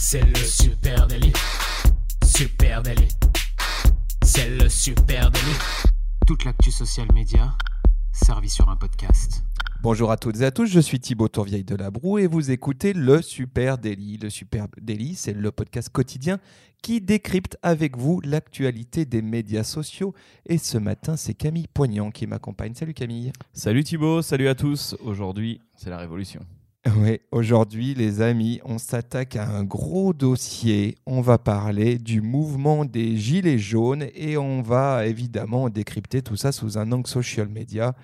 C'est 0.00 0.24
le 0.24 0.36
super 0.36 1.08
délit. 1.08 1.32
Super 2.24 2.82
délit. 2.84 3.08
C'est 4.22 4.48
le 4.48 4.68
super 4.68 5.28
délit. 5.28 5.44
Toute 6.24 6.44
l'actu 6.44 6.70
social 6.70 7.08
média 7.12 7.52
servie 8.12 8.48
sur 8.48 8.68
un 8.68 8.76
podcast. 8.76 9.42
Bonjour 9.82 10.12
à 10.12 10.16
toutes 10.16 10.40
et 10.40 10.44
à 10.44 10.52
tous, 10.52 10.66
je 10.66 10.78
suis 10.78 11.00
Thibaut 11.00 11.26
Tourvieille 11.26 11.64
de 11.64 11.74
la 11.74 11.90
Broue 11.90 12.18
et 12.18 12.28
vous 12.28 12.52
écoutez 12.52 12.92
le 12.92 13.20
Super 13.22 13.76
Daily. 13.76 14.18
Le 14.18 14.30
Super 14.30 14.68
Daily, 14.80 15.16
c'est 15.16 15.32
le 15.32 15.50
podcast 15.50 15.88
quotidien 15.90 16.38
qui 16.80 17.00
décrypte 17.00 17.58
avec 17.62 17.96
vous 17.96 18.20
l'actualité 18.20 19.04
des 19.04 19.20
médias 19.20 19.64
sociaux. 19.64 20.14
Et 20.46 20.58
ce 20.58 20.78
matin, 20.78 21.16
c'est 21.16 21.34
Camille 21.34 21.66
Poignant 21.66 22.12
qui 22.12 22.28
m'accompagne. 22.28 22.74
Salut 22.74 22.94
Camille. 22.94 23.32
Salut 23.52 23.82
Thibaut, 23.82 24.22
salut 24.22 24.46
à 24.46 24.54
tous. 24.54 24.94
Aujourd'hui, 25.00 25.60
c'est 25.74 25.90
la 25.90 25.98
révolution. 25.98 26.40
Oui, 26.96 27.20
aujourd'hui, 27.32 27.94
les 27.94 28.20
amis, 28.20 28.60
on 28.64 28.78
s'attaque 28.78 29.36
à 29.36 29.48
un 29.48 29.64
gros 29.64 30.12
dossier. 30.12 30.96
On 31.06 31.20
va 31.20 31.38
parler 31.38 31.98
du 31.98 32.20
mouvement 32.20 32.84
des 32.84 33.16
Gilets 33.16 33.58
jaunes 33.58 34.06
et 34.14 34.36
on 34.36 34.62
va 34.62 35.06
évidemment 35.06 35.68
décrypter 35.68 36.22
tout 36.22 36.36
ça 36.36 36.52
sous 36.52 36.78
un 36.78 36.90
angle 36.92 37.06
social 37.06 37.48
media. 37.48 37.94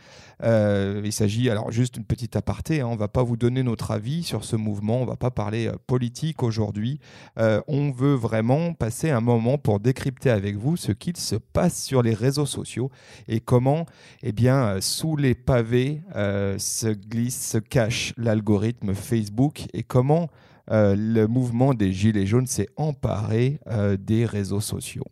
Euh, 0.42 1.00
il 1.04 1.12
s'agit, 1.12 1.48
alors 1.50 1.70
juste 1.70 1.96
une 1.96 2.04
petite 2.04 2.36
aparté, 2.36 2.80
hein, 2.80 2.88
on 2.88 2.94
ne 2.94 2.98
va 2.98 3.08
pas 3.08 3.22
vous 3.22 3.36
donner 3.36 3.62
notre 3.62 3.90
avis 3.90 4.22
sur 4.22 4.44
ce 4.44 4.56
mouvement, 4.56 4.98
on 4.98 5.04
ne 5.04 5.08
va 5.08 5.16
pas 5.16 5.30
parler 5.30 5.68
euh, 5.68 5.76
politique 5.86 6.42
aujourd'hui. 6.42 6.98
Euh, 7.38 7.60
on 7.68 7.90
veut 7.90 8.14
vraiment 8.14 8.74
passer 8.74 9.10
un 9.10 9.20
moment 9.20 9.58
pour 9.58 9.80
décrypter 9.80 10.30
avec 10.30 10.56
vous 10.56 10.76
ce 10.76 10.92
qu'il 10.92 11.16
se 11.16 11.36
passe 11.36 11.82
sur 11.82 12.02
les 12.02 12.14
réseaux 12.14 12.46
sociaux 12.46 12.90
et 13.28 13.40
comment, 13.40 13.86
eh 14.22 14.32
bien, 14.32 14.80
sous 14.80 15.16
les 15.16 15.34
pavés 15.34 16.02
se 16.14 16.92
glisse, 16.92 17.50
se 17.50 17.58
cache 17.58 18.12
l'algorithme 18.16 18.94
Facebook 18.94 19.66
et 19.72 19.82
comment 19.82 20.28
le 20.68 21.26
mouvement 21.26 21.74
des 21.74 21.92
Gilets 21.92 22.26
jaunes 22.26 22.46
s'est 22.46 22.68
emparé 22.76 23.60
des 23.98 24.24
réseaux 24.26 24.60
sociaux. 24.60 25.04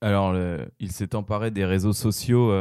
Alors, 0.00 0.34
il 0.78 0.92
s'est 0.92 1.14
emparé 1.14 1.50
des 1.50 1.64
réseaux 1.64 1.92
sociaux. 1.92 2.52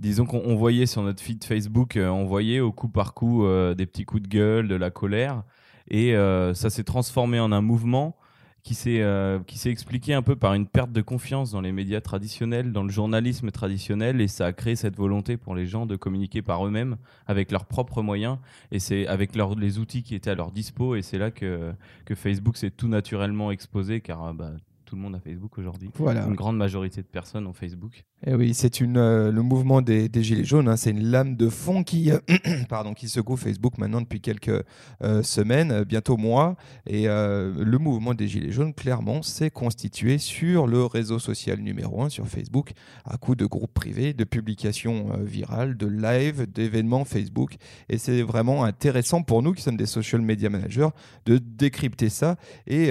Disons 0.00 0.24
qu'on 0.24 0.56
voyait 0.56 0.86
sur 0.86 1.02
notre 1.02 1.22
feed 1.22 1.44
Facebook, 1.44 1.96
on 1.96 2.24
voyait 2.24 2.60
au 2.60 2.72
coup 2.72 2.88
par 2.88 3.14
coup 3.14 3.46
des 3.76 3.86
petits 3.86 4.04
coups 4.04 4.22
de 4.22 4.28
gueule, 4.28 4.66
de 4.66 4.74
la 4.74 4.90
colère. 4.90 5.44
Et 5.88 6.14
ça 6.54 6.70
s'est 6.70 6.84
transformé 6.84 7.38
en 7.38 7.52
un 7.52 7.60
mouvement 7.60 8.16
qui 8.62 8.74
s'est 8.74 9.00
euh, 9.00 9.38
expliqué 9.64 10.14
un 10.14 10.22
peu 10.22 10.36
par 10.36 10.54
une 10.54 10.66
perte 10.66 10.92
de 10.92 11.00
confiance 11.00 11.50
dans 11.50 11.60
les 11.60 11.72
médias 11.72 12.00
traditionnels, 12.00 12.72
dans 12.72 12.82
le 12.82 12.90
journalisme 12.90 13.50
traditionnel, 13.50 14.20
et 14.20 14.28
ça 14.28 14.46
a 14.46 14.52
créé 14.52 14.76
cette 14.76 14.96
volonté 14.96 15.36
pour 15.36 15.54
les 15.54 15.66
gens 15.66 15.86
de 15.86 15.96
communiquer 15.96 16.42
par 16.42 16.66
eux-mêmes 16.66 16.96
avec 17.26 17.50
leurs 17.50 17.66
propres 17.66 18.02
moyens, 18.02 18.38
et 18.70 18.78
c'est 18.78 19.06
avec 19.06 19.32
les 19.34 19.78
outils 19.78 20.02
qui 20.02 20.14
étaient 20.14 20.30
à 20.30 20.34
leur 20.34 20.52
dispo, 20.52 20.94
et 20.94 21.02
c'est 21.02 21.18
là 21.18 21.30
que, 21.30 21.72
que 22.04 22.14
Facebook 22.14 22.56
s'est 22.56 22.70
tout 22.70 22.88
naturellement 22.88 23.50
exposé, 23.50 24.00
car 24.00 24.34
bah, 24.34 24.52
tout 24.90 24.96
le 24.96 25.02
monde 25.02 25.14
a 25.14 25.20
Facebook 25.20 25.56
aujourd'hui. 25.56 25.88
Voilà. 25.94 26.26
Une 26.26 26.34
grande 26.34 26.56
majorité 26.56 27.00
de 27.00 27.06
personnes 27.06 27.46
ont 27.46 27.52
Facebook. 27.52 28.04
Et 28.26 28.32
eh 28.32 28.34
oui, 28.34 28.54
c'est 28.54 28.80
une 28.80 28.96
euh, 28.96 29.30
le 29.30 29.40
mouvement 29.40 29.82
des, 29.82 30.08
des 30.08 30.24
gilets 30.24 30.44
jaunes. 30.44 30.68
Hein, 30.68 30.76
c'est 30.76 30.90
une 30.90 31.04
lame 31.04 31.36
de 31.36 31.48
fond 31.48 31.84
qui 31.84 32.10
euh, 32.10 32.18
pardon 32.68 32.92
qui 32.92 33.08
secoue 33.08 33.36
Facebook 33.36 33.78
maintenant 33.78 34.00
depuis 34.00 34.20
quelques 34.20 34.64
euh, 35.02 35.22
semaines, 35.22 35.84
bientôt 35.84 36.16
mois. 36.16 36.56
Et 36.86 37.04
le 37.04 37.78
mouvement 37.78 38.14
des 38.14 38.26
gilets 38.26 38.50
jaunes, 38.50 38.74
clairement, 38.74 39.22
s'est 39.22 39.50
constitué 39.50 40.18
sur 40.18 40.66
le 40.66 40.84
réseau 40.84 41.20
social 41.20 41.60
numéro 41.60 42.02
un, 42.02 42.08
sur 42.08 42.26
Facebook, 42.26 42.72
à 43.04 43.16
coup 43.16 43.36
de 43.36 43.46
groupes 43.46 43.72
privés, 43.72 44.12
de 44.12 44.24
publications 44.24 45.10
virales, 45.20 45.76
de 45.76 45.86
live, 45.86 46.50
d'événements 46.50 47.04
Facebook. 47.04 47.56
Et 47.88 47.96
c'est 47.96 48.22
vraiment 48.22 48.64
intéressant 48.64 49.22
pour 49.22 49.42
nous 49.42 49.52
qui 49.52 49.62
sommes 49.62 49.76
des 49.76 49.86
social 49.86 50.20
media 50.20 50.50
managers 50.50 50.88
de 51.26 51.38
décrypter 51.38 52.08
ça 52.08 52.36
et 52.66 52.88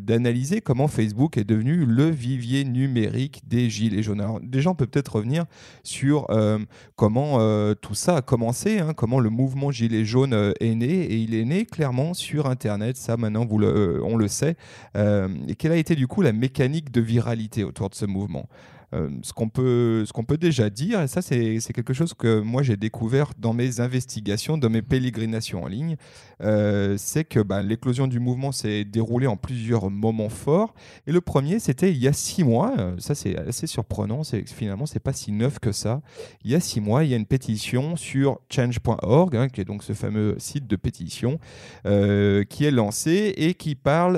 d'analyser 0.00 0.60
comment 0.60 0.88
Facebook 0.88 1.29
est 1.38 1.44
devenu 1.44 1.84
le 1.84 2.10
vivier 2.10 2.64
numérique 2.64 3.42
des 3.46 3.70
Gilets 3.70 4.02
jaunes. 4.02 4.20
Alors, 4.20 4.40
déjà, 4.40 4.70
on 4.70 4.74
peut 4.74 4.86
peut-être 4.86 5.16
revenir 5.16 5.44
sur 5.82 6.30
euh, 6.30 6.58
comment 6.96 7.40
euh, 7.40 7.74
tout 7.74 7.94
ça 7.94 8.16
a 8.16 8.22
commencé, 8.22 8.80
hein, 8.80 8.92
comment 8.94 9.20
le 9.20 9.30
mouvement 9.30 9.70
Gilets 9.70 10.04
jaunes 10.04 10.34
euh, 10.34 10.52
est 10.60 10.74
né. 10.74 10.88
Et 10.88 11.16
il 11.16 11.34
est 11.34 11.44
né 11.44 11.64
clairement 11.66 12.14
sur 12.14 12.46
Internet, 12.46 12.96
ça 12.96 13.16
maintenant 13.16 13.46
on 13.50 14.16
le 14.16 14.28
sait. 14.28 14.56
et 14.94 15.54
quelle 15.56 15.72
a 15.72 15.76
été 15.76 15.94
du 15.94 16.06
coup 16.06 16.22
la 16.22 16.32
mécanique 16.32 16.90
de 16.90 17.00
viralité 17.00 17.64
autour 17.64 17.90
de 17.90 17.94
ce 17.94 18.06
mouvement? 18.06 18.48
Euh, 18.92 19.08
ce 19.22 19.32
qu'on 19.32 19.48
peut, 19.48 20.04
ce 20.04 20.12
peut 20.22 20.36
déjà 20.36 20.68
dire, 20.68 21.00
et 21.00 21.08
ça 21.08 21.22
c'est 21.22 21.60
quelque 21.72 21.94
chose 21.94 22.12
que 22.12 22.40
moi 22.40 22.62
j'ai 22.62 22.76
découvert 22.76 23.30
dans 23.38 23.52
mes 23.52 23.80
investigations, 23.80 24.58
dans 24.58 24.68
mes 24.68 24.82
pérégrinations 24.82 25.62
en 25.62 25.66
ligne, 25.66 25.96
euh, 26.42 26.96
c'est 26.98 27.24
que 27.24 27.40
bah, 27.40 27.62
l'éclosion 27.62 28.06
du 28.06 28.18
mouvement 28.18 28.52
s'est 28.52 28.84
déroulée 28.84 29.26
en 29.26 29.36
plusieurs 29.36 29.90
moments 29.90 30.28
forts. 30.28 30.74
Et 31.06 31.12
le 31.12 31.20
premier, 31.20 31.58
c'était 31.58 31.90
il 31.90 31.98
y 31.98 32.08
a 32.08 32.12
six 32.12 32.44
mois. 32.44 32.74
Euh, 32.78 32.96
ça 32.98 33.14
c'est 33.14 33.36
assez 33.36 33.66
surprenant. 33.66 34.24
C'est 34.24 34.48
finalement 34.48 34.86
c'est 34.86 35.00
pas 35.00 35.12
si 35.12 35.32
neuf 35.32 35.58
que 35.58 35.72
ça. 35.72 36.02
Il 36.44 36.50
y 36.50 36.54
a 36.54 36.60
six 36.60 36.80
mois, 36.80 37.04
il 37.04 37.10
y 37.10 37.14
a 37.14 37.16
une 37.16 37.26
pétition 37.26 37.96
sur 37.96 38.40
change.org, 38.50 39.36
hein, 39.36 39.48
qui 39.48 39.60
est 39.60 39.64
donc 39.64 39.82
ce 39.82 39.92
fameux 39.92 40.34
site 40.38 40.66
de 40.66 40.76
pétition, 40.76 41.38
qui 41.84 42.64
est 42.64 42.70
lancé 42.70 43.34
et 43.36 43.54
qui 43.54 43.74
parle, 43.74 44.16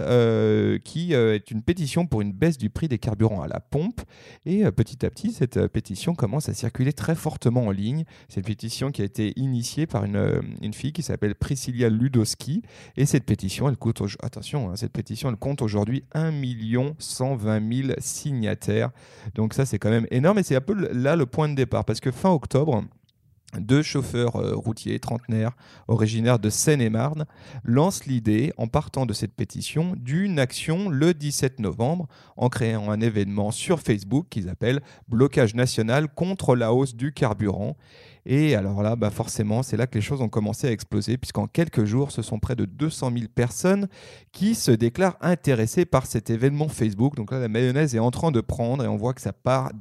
qui 0.84 1.12
est 1.12 1.50
une 1.50 1.62
pétition 1.62 2.06
pour 2.06 2.22
une 2.22 2.32
baisse 2.32 2.58
du 2.58 2.70
prix 2.70 2.88
des 2.88 2.98
carburants 2.98 3.42
à 3.42 3.48
la 3.48 3.60
pompe 3.60 4.00
euh, 4.64 4.70
petit 4.70 5.04
à 5.04 5.10
petit, 5.10 5.32
cette 5.32 5.56
euh, 5.56 5.68
pétition 5.68 6.14
commence 6.14 6.48
à 6.48 6.54
circuler 6.54 6.92
très 6.92 7.14
fortement 7.14 7.66
en 7.66 7.70
ligne. 7.70 8.04
C'est 8.28 8.40
une 8.40 8.46
pétition 8.46 8.90
qui 8.90 9.02
a 9.02 9.04
été 9.04 9.32
initiée 9.36 9.86
par 9.86 10.04
une, 10.04 10.16
euh, 10.16 10.40
une 10.62 10.74
fille 10.74 10.92
qui 10.92 11.02
s'appelle 11.02 11.34
Priscilla 11.34 11.88
Ludowski. 11.88 12.62
Et 12.96 13.06
cette 13.06 13.24
pétition, 13.24 13.68
elle 13.68 13.76
compte, 13.76 14.02
attention, 14.22 14.70
hein, 14.70 14.76
cette 14.76 14.92
pétition, 14.92 15.28
elle 15.28 15.36
compte 15.36 15.62
aujourd'hui 15.62 16.04
1 16.14 16.32
120 16.98 17.72
000 17.74 17.88
signataires. 17.98 18.90
Donc 19.34 19.54
ça, 19.54 19.66
c'est 19.66 19.78
quand 19.78 19.90
même 19.90 20.06
énorme. 20.10 20.38
Et 20.38 20.42
c'est 20.42 20.56
un 20.56 20.60
peu 20.60 20.74
là 20.92 21.16
le 21.16 21.26
point 21.26 21.48
de 21.48 21.54
départ. 21.54 21.84
Parce 21.84 22.00
que 22.00 22.10
fin 22.10 22.30
octobre, 22.30 22.84
deux 23.58 23.82
chauffeurs 23.82 24.36
euh, 24.36 24.54
routiers 24.54 24.98
trentenaires 24.98 25.52
originaires 25.88 26.38
de 26.38 26.50
Seine-et-Marne 26.50 27.26
lancent 27.64 28.06
l'idée, 28.06 28.52
en 28.56 28.66
partant 28.66 29.06
de 29.06 29.12
cette 29.12 29.34
pétition, 29.34 29.94
d'une 29.96 30.38
action 30.38 30.88
le 30.88 31.14
17 31.14 31.58
novembre 31.60 32.08
en 32.36 32.48
créant 32.48 32.90
un 32.90 33.00
événement 33.00 33.50
sur 33.50 33.80
Facebook 33.80 34.26
qu'ils 34.30 34.48
appellent 34.48 34.80
Blocage 35.08 35.54
national 35.54 36.08
contre 36.08 36.56
la 36.56 36.72
hausse 36.72 36.94
du 36.94 37.12
carburant. 37.12 37.76
Et 38.24 38.54
alors 38.54 38.82
là, 38.82 38.94
bah 38.94 39.10
forcément, 39.10 39.62
c'est 39.64 39.76
là 39.76 39.88
que 39.88 39.96
les 39.96 40.00
choses 40.00 40.20
ont 40.20 40.28
commencé 40.28 40.68
à 40.68 40.70
exploser, 40.70 41.18
puisqu'en 41.18 41.48
quelques 41.48 41.84
jours, 41.84 42.12
ce 42.12 42.22
sont 42.22 42.38
près 42.38 42.54
de 42.54 42.64
200 42.64 43.10
000 43.12 43.24
personnes 43.34 43.88
qui 44.30 44.54
se 44.54 44.70
déclarent 44.70 45.16
intéressées 45.20 45.84
par 45.84 46.06
cet 46.06 46.30
événement 46.30 46.68
Facebook. 46.68 47.16
Donc 47.16 47.32
là, 47.32 47.40
la 47.40 47.48
mayonnaise 47.48 47.96
est 47.96 47.98
en 47.98 48.12
train 48.12 48.30
de 48.30 48.40
prendre, 48.40 48.84
et 48.84 48.88
on 48.88 48.96
voit 48.96 49.12
que 49.12 49.20
ça 49.20 49.32
part 49.32 49.72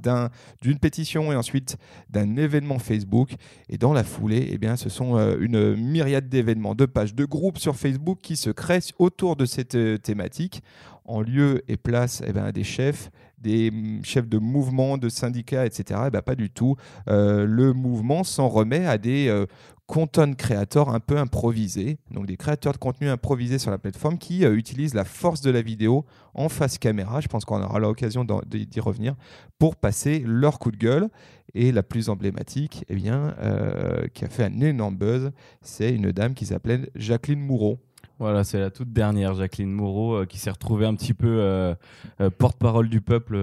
d'une 0.62 0.80
pétition 0.80 1.32
et 1.32 1.36
ensuite 1.36 1.78
d'un 2.10 2.36
événement 2.36 2.80
Facebook. 2.80 3.36
Et 3.70 3.78
dans 3.78 3.94
la 3.94 4.04
foulée, 4.04 4.50
eh 4.52 4.58
bien, 4.58 4.76
ce 4.76 4.90
sont 4.90 5.18
euh, 5.18 5.38
une 5.40 5.76
myriade 5.76 6.28
d'événements, 6.28 6.74
de 6.74 6.88
pages, 6.88 7.14
de 7.14 7.26
groupes 7.26 7.60
sur 7.60 7.76
Facebook 7.76 8.20
qui 8.24 8.38
se 8.38 8.50
créent 8.50 8.80
autour 8.98 9.36
de 9.36 9.46
cette 9.46 9.76
euh, 9.76 9.98
thématique 9.98 10.64
en 11.06 11.22
lieu 11.22 11.64
et 11.68 11.78
place 11.78 12.22
eh 12.26 12.32
ben, 12.32 12.52
des 12.52 12.64
chefs, 12.64 13.10
des 13.42 13.72
chefs 14.04 14.28
de 14.28 14.38
mouvements, 14.38 14.98
de 14.98 15.10
syndicats, 15.10 15.66
etc. 15.66 16.02
Eh 16.08 16.10
ben, 16.10 16.22
pas 16.22 16.36
du 16.36 16.50
tout. 16.50 16.76
Euh, 17.10 17.46
le 17.46 17.74
mouvement 17.74 18.24
s'en 18.24 18.48
remet 18.48 18.86
à 18.86 18.98
des 18.98 19.28
euh, 19.28 19.46
content 19.88 20.32
creators 20.34 20.94
un 20.94 21.00
peu 21.00 21.18
improvisés, 21.18 21.98
donc 22.12 22.28
des 22.28 22.38
créateurs 22.38 22.74
de 22.74 22.78
contenu 22.78 23.10
improvisés 23.10 23.60
sur 23.60 23.72
la 23.72 23.78
plateforme 23.78 24.18
qui 24.18 24.46
euh, 24.46 24.56
utilisent 24.56 24.94
la 24.94 25.06
force 25.06 25.42
de 25.42 25.52
la 25.52 25.62
vidéo 25.62 26.06
en 26.34 26.50
face 26.50 26.78
caméra, 26.78 27.20
je 27.20 27.28
pense 27.28 27.44
qu'on 27.44 27.62
aura 27.62 27.80
l'occasion 27.80 28.26
d'y 28.46 28.80
revenir, 28.80 29.16
pour 29.60 29.76
passer 29.76 30.24
leur 30.26 30.60
coup 30.60 30.72
de 30.72 30.78
gueule. 30.78 31.10
Et 31.54 31.74
la 31.74 31.84
plus 31.84 32.08
emblématique, 32.08 32.86
eh 32.88 32.96
bien, 32.96 33.36
qui 34.14 34.24
a 34.24 34.30
fait 34.30 34.46
un 34.46 34.62
énorme 34.62 34.96
buzz, 34.96 35.32
c'est 35.62 35.94
une 35.94 36.14
dame 36.14 36.34
qui 36.34 36.46
s'appelait 36.46 36.90
Jacqueline 36.96 37.42
Moureau. 37.42 37.78
Voilà, 38.22 38.44
c'est 38.44 38.60
la 38.60 38.70
toute 38.70 38.94
dernière, 38.94 39.34
Jacqueline 39.34 39.72
Moreau, 39.72 40.14
euh, 40.14 40.26
qui 40.28 40.38
s'est 40.38 40.52
retrouvée 40.52 40.86
un 40.86 40.94
petit 40.94 41.16
peu 41.16 41.40
euh, 41.40 41.74
euh, 42.22 42.30
porte-parole 42.30 42.88
du 42.88 43.02
peuple 43.02 43.36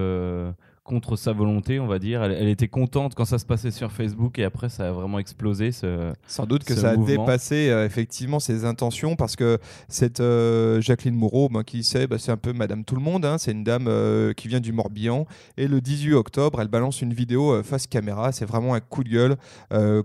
contre 0.89 1.17
sa 1.17 1.33
volonté, 1.33 1.79
on 1.79 1.87
va 1.87 1.99
dire. 1.99 2.23
Elle, 2.23 2.49
était 2.49 2.67
contente 2.67 3.15
quand 3.15 3.27
ça 3.27 3.39
se 3.39 3.45
passait 3.45 3.71
sur 3.71 3.93
Facebook 3.93 4.39
et 4.39 4.45
après 4.45 4.71
ça 4.71 4.89
a 4.89 4.91
vraiment 4.91 5.19
explosé. 5.19 5.71
Ce, 5.71 6.13
Sans 6.27 6.47
doute 6.47 6.65
que 6.65 6.75
ça 6.75 6.91
a 6.91 6.97
dépassé 6.97 7.69
euh, 7.69 7.85
effectivement 7.85 8.41
ses 8.41 8.65
intentions 8.65 9.15
parce 9.15 9.37
que 9.37 9.59
cette 9.89 10.21
euh, 10.21 10.81
Jacqueline 10.81 11.15
Moreau, 11.15 11.51
ben, 11.51 11.63
qui 11.63 11.85
sait, 11.85 12.07
bah, 12.07 12.17
c'est 12.19 12.33
un 12.33 12.39
peu 12.39 12.55
Madame 12.55 12.85
Tout 12.85 12.95
le 12.95 13.03
Monde, 13.03 13.27
hein. 13.27 13.37
c'est 13.37 13.53
une 13.53 13.65
dame 13.65 13.85
euh, 13.87 14.33
qui 14.33 14.49
vient 14.49 14.61
du 14.61 14.73
Morbihan 14.73 15.27
et 15.59 15.69
le 15.69 15.83
18 15.83 16.15
octobre, 16.15 16.63
elle 16.63 16.69
balance 16.69 17.03
une 17.03 17.13
vidéo 17.13 17.63
face 17.63 17.87
caméra. 17.87 18.33
C'est 18.33 18.47
vraiment 18.47 18.73
un 18.73 18.81
coup 18.81 19.05
de 19.05 19.11
gueule 19.11 19.37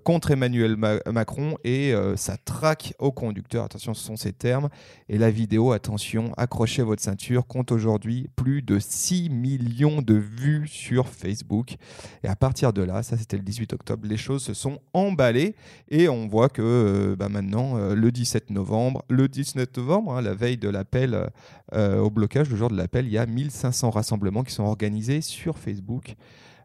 contre 0.03 0.31
Emmanuel 0.31 0.75
Macron 0.75 1.55
et 1.63 1.93
ça 2.15 2.35
traque 2.43 2.93
au 2.99 3.11
conducteur. 3.11 3.63
Attention, 3.63 3.93
ce 3.93 4.03
sont 4.03 4.17
ces 4.17 4.33
termes. 4.33 4.67
Et 5.07 5.17
la 5.17 5.31
vidéo, 5.31 5.71
attention, 5.71 6.33
accrochez 6.35 6.83
votre 6.83 7.01
ceinture, 7.01 7.47
compte 7.47 7.71
aujourd'hui 7.71 8.27
plus 8.35 8.61
de 8.61 8.79
6 8.79 9.29
millions 9.29 10.01
de 10.01 10.15
vues 10.15 10.67
sur 10.73 11.07
Facebook. 11.07 11.75
Et 12.23 12.27
à 12.27 12.35
partir 12.35 12.73
de 12.73 12.81
là, 12.81 13.03
ça 13.03 13.17
c'était 13.17 13.37
le 13.37 13.43
18 13.43 13.73
octobre, 13.73 14.07
les 14.07 14.17
choses 14.17 14.43
se 14.43 14.53
sont 14.53 14.79
emballées 14.93 15.55
et 15.89 16.09
on 16.09 16.27
voit 16.27 16.49
que 16.49 16.61
euh, 16.61 17.15
bah, 17.15 17.29
maintenant, 17.29 17.77
euh, 17.77 17.95
le 17.95 18.11
17 18.11 18.49
novembre, 18.49 19.03
le 19.09 19.27
19 19.27 19.67
novembre, 19.77 20.13
hein, 20.13 20.21
la 20.21 20.33
veille 20.33 20.57
de 20.57 20.69
l'appel 20.69 21.29
euh, 21.73 21.99
au 21.99 22.09
blocage, 22.09 22.49
le 22.49 22.57
jour 22.57 22.69
de 22.69 22.75
l'appel, 22.75 23.05
il 23.05 23.13
y 23.13 23.17
a 23.17 23.25
1500 23.25 23.91
rassemblements 23.91 24.43
qui 24.43 24.53
sont 24.53 24.63
organisés 24.63 25.21
sur 25.21 25.57
Facebook. 25.57 26.15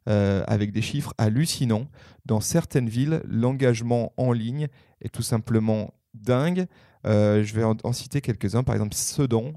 avec 0.06 0.72
des 0.72 0.80
chiffres 0.80 1.12
hallucinants. 1.18 1.86
Dans 2.24 2.40
certaines 2.40 2.88
villes, 2.88 3.20
l'engagement 3.28 4.14
en 4.16 4.32
ligne 4.32 4.68
est 5.02 5.12
tout 5.12 5.22
simplement 5.22 5.92
dingue. 6.14 6.64
je 7.04 7.54
vais 7.54 7.62
en, 7.62 7.92
citer 7.92 8.22
quelques-uns. 8.22 8.62
Par 8.62 8.74
exemple, 8.74 8.94
Sedan, 8.94 9.52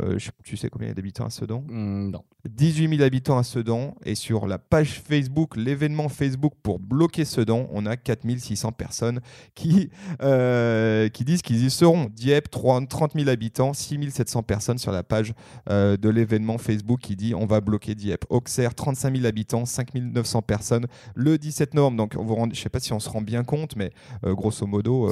euh, 0.00 0.18
tu 0.44 0.56
sais 0.56 0.70
combien 0.70 0.86
il 0.86 0.90
y 0.90 0.92
a 0.92 0.94
d'habitants 0.94 1.26
à 1.26 1.30
Sedan? 1.30 1.64
Mmh, 1.68 2.10
Non. 2.10 2.22
18 2.48 2.88
000 2.96 3.02
habitants 3.02 3.36
à 3.36 3.42
Sedan. 3.42 3.94
Et 4.04 4.14
sur 4.14 4.46
la 4.46 4.58
page 4.58 5.02
Facebook, 5.04 5.56
l'événement 5.56 6.08
Facebook 6.08 6.54
pour 6.62 6.78
bloquer 6.78 7.24
Sedan, 7.24 7.66
on 7.72 7.84
a 7.86 7.96
4 7.96 8.20
600 8.38 8.72
personnes 8.72 9.20
qui, 9.54 9.90
euh, 10.22 11.08
qui 11.08 11.24
disent 11.24 11.42
qu'ils 11.42 11.64
y 11.64 11.70
seront. 11.70 12.06
Dieppe, 12.14 12.50
30 12.50 12.88
000 13.14 13.28
habitants, 13.28 13.72
6 13.72 14.10
700 14.10 14.42
personnes 14.44 14.78
sur 14.78 14.92
la 14.92 15.02
page 15.02 15.34
euh, 15.68 15.96
de 15.96 16.08
l'événement 16.08 16.56
Facebook 16.56 17.00
qui 17.00 17.16
dit 17.16 17.34
on 17.34 17.46
va 17.46 17.60
bloquer 17.60 17.94
Dieppe. 17.94 18.24
Auxerre, 18.30 18.74
35 18.74 19.14
000 19.16 19.26
habitants, 19.26 19.66
5 19.66 19.94
900 19.94 20.42
personnes 20.42 20.86
le 21.14 21.36
17 21.36 21.74
novembre. 21.74 21.96
Donc 21.96 22.14
je 22.14 22.48
ne 22.48 22.54
sais 22.54 22.68
pas 22.68 22.80
si 22.80 22.92
on 22.92 23.00
se 23.00 23.08
rend 23.10 23.22
bien 23.22 23.42
compte, 23.44 23.76
mais 23.76 23.90
grosso 24.22 24.66
modo, 24.66 25.08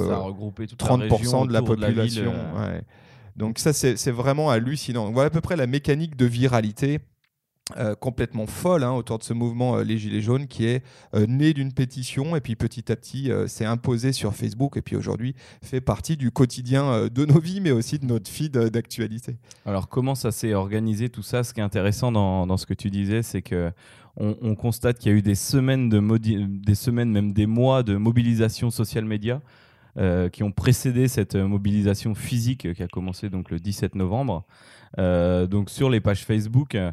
30% 0.77 1.47
de 1.47 1.53
la 1.53 1.61
population. 1.61 2.33
Donc 3.39 3.57
ça, 3.57 3.71
c'est 3.71 4.11
vraiment 4.11 4.49
hallucinant. 4.49 5.11
Voilà 5.11 5.27
à 5.27 5.29
peu 5.29 5.39
près 5.39 5.55
la 5.55 5.65
mécanique 5.65 6.17
de 6.17 6.25
viralité. 6.25 6.99
Euh, 7.77 7.93
complètement 7.93 8.47
folle 8.47 8.83
hein, 8.83 8.93
autour 8.93 9.19
de 9.19 9.23
ce 9.23 9.31
mouvement 9.31 9.77
euh, 9.77 9.83
Les 9.83 9.99
Gilets 9.99 10.21
jaunes 10.21 10.47
qui 10.47 10.65
est 10.65 10.83
euh, 11.13 11.27
né 11.27 11.53
d'une 11.53 11.71
pétition 11.71 12.35
et 12.35 12.41
puis 12.41 12.55
petit 12.55 12.91
à 12.91 12.95
petit 12.95 13.29
s'est 13.45 13.65
imposé 13.65 14.11
sur 14.11 14.33
Facebook 14.33 14.75
et 14.75 14.81
puis 14.81 14.95
aujourd'hui 14.95 15.35
fait 15.61 15.79
partie 15.79 16.17
du 16.17 16.31
quotidien 16.31 17.07
de 17.09 17.25
nos 17.25 17.39
vies 17.39 17.61
mais 17.61 17.69
aussi 17.69 17.99
de 17.99 18.07
notre 18.07 18.27
feed 18.27 18.57
d'actualité. 18.57 19.37
Alors 19.67 19.87
comment 19.87 20.15
ça 20.15 20.31
s'est 20.31 20.55
organisé 20.55 21.09
tout 21.09 21.21
ça? 21.21 21.43
Ce 21.43 21.53
qui 21.53 21.59
est 21.59 21.63
intéressant 21.63 22.11
dans, 22.11 22.57
ce 22.57 22.65
que 22.65 22.73
tu 22.73 22.89
disais 22.89 23.21
c'est 23.21 23.43
que 23.43 23.71
on, 24.17 24.55
constate 24.55 24.97
qu'il 24.97 25.11
y 25.11 25.13
a 25.13 25.17
eu 25.19 25.21
des 25.21 25.35
semaines, 25.35 25.89
de 25.89 26.01
des 26.17 26.75
semaines, 26.75 27.11
même 27.11 27.33
des 27.33 27.45
mois 27.45 27.83
de 27.83 27.97
mobilisation 27.97 28.71
social 28.71 29.05
média 29.05 29.43
euh, 29.99 30.29
qui 30.29 30.43
ont 30.43 30.51
précédé 30.53 31.09
cette 31.09 31.35
mobilisation 31.35 32.15
physique 32.15 32.73
qui 32.73 32.83
a 32.83 32.87
commencé 32.87 33.29
donc 33.29 33.51
le 33.51 33.59
17 33.59 33.95
novembre. 33.95 34.45
Euh, 34.97 35.45
donc 35.45 35.69
sur 35.69 35.89
les 35.89 35.99
pages 35.99 36.23
Facebook, 36.23 36.75
euh, 36.75 36.91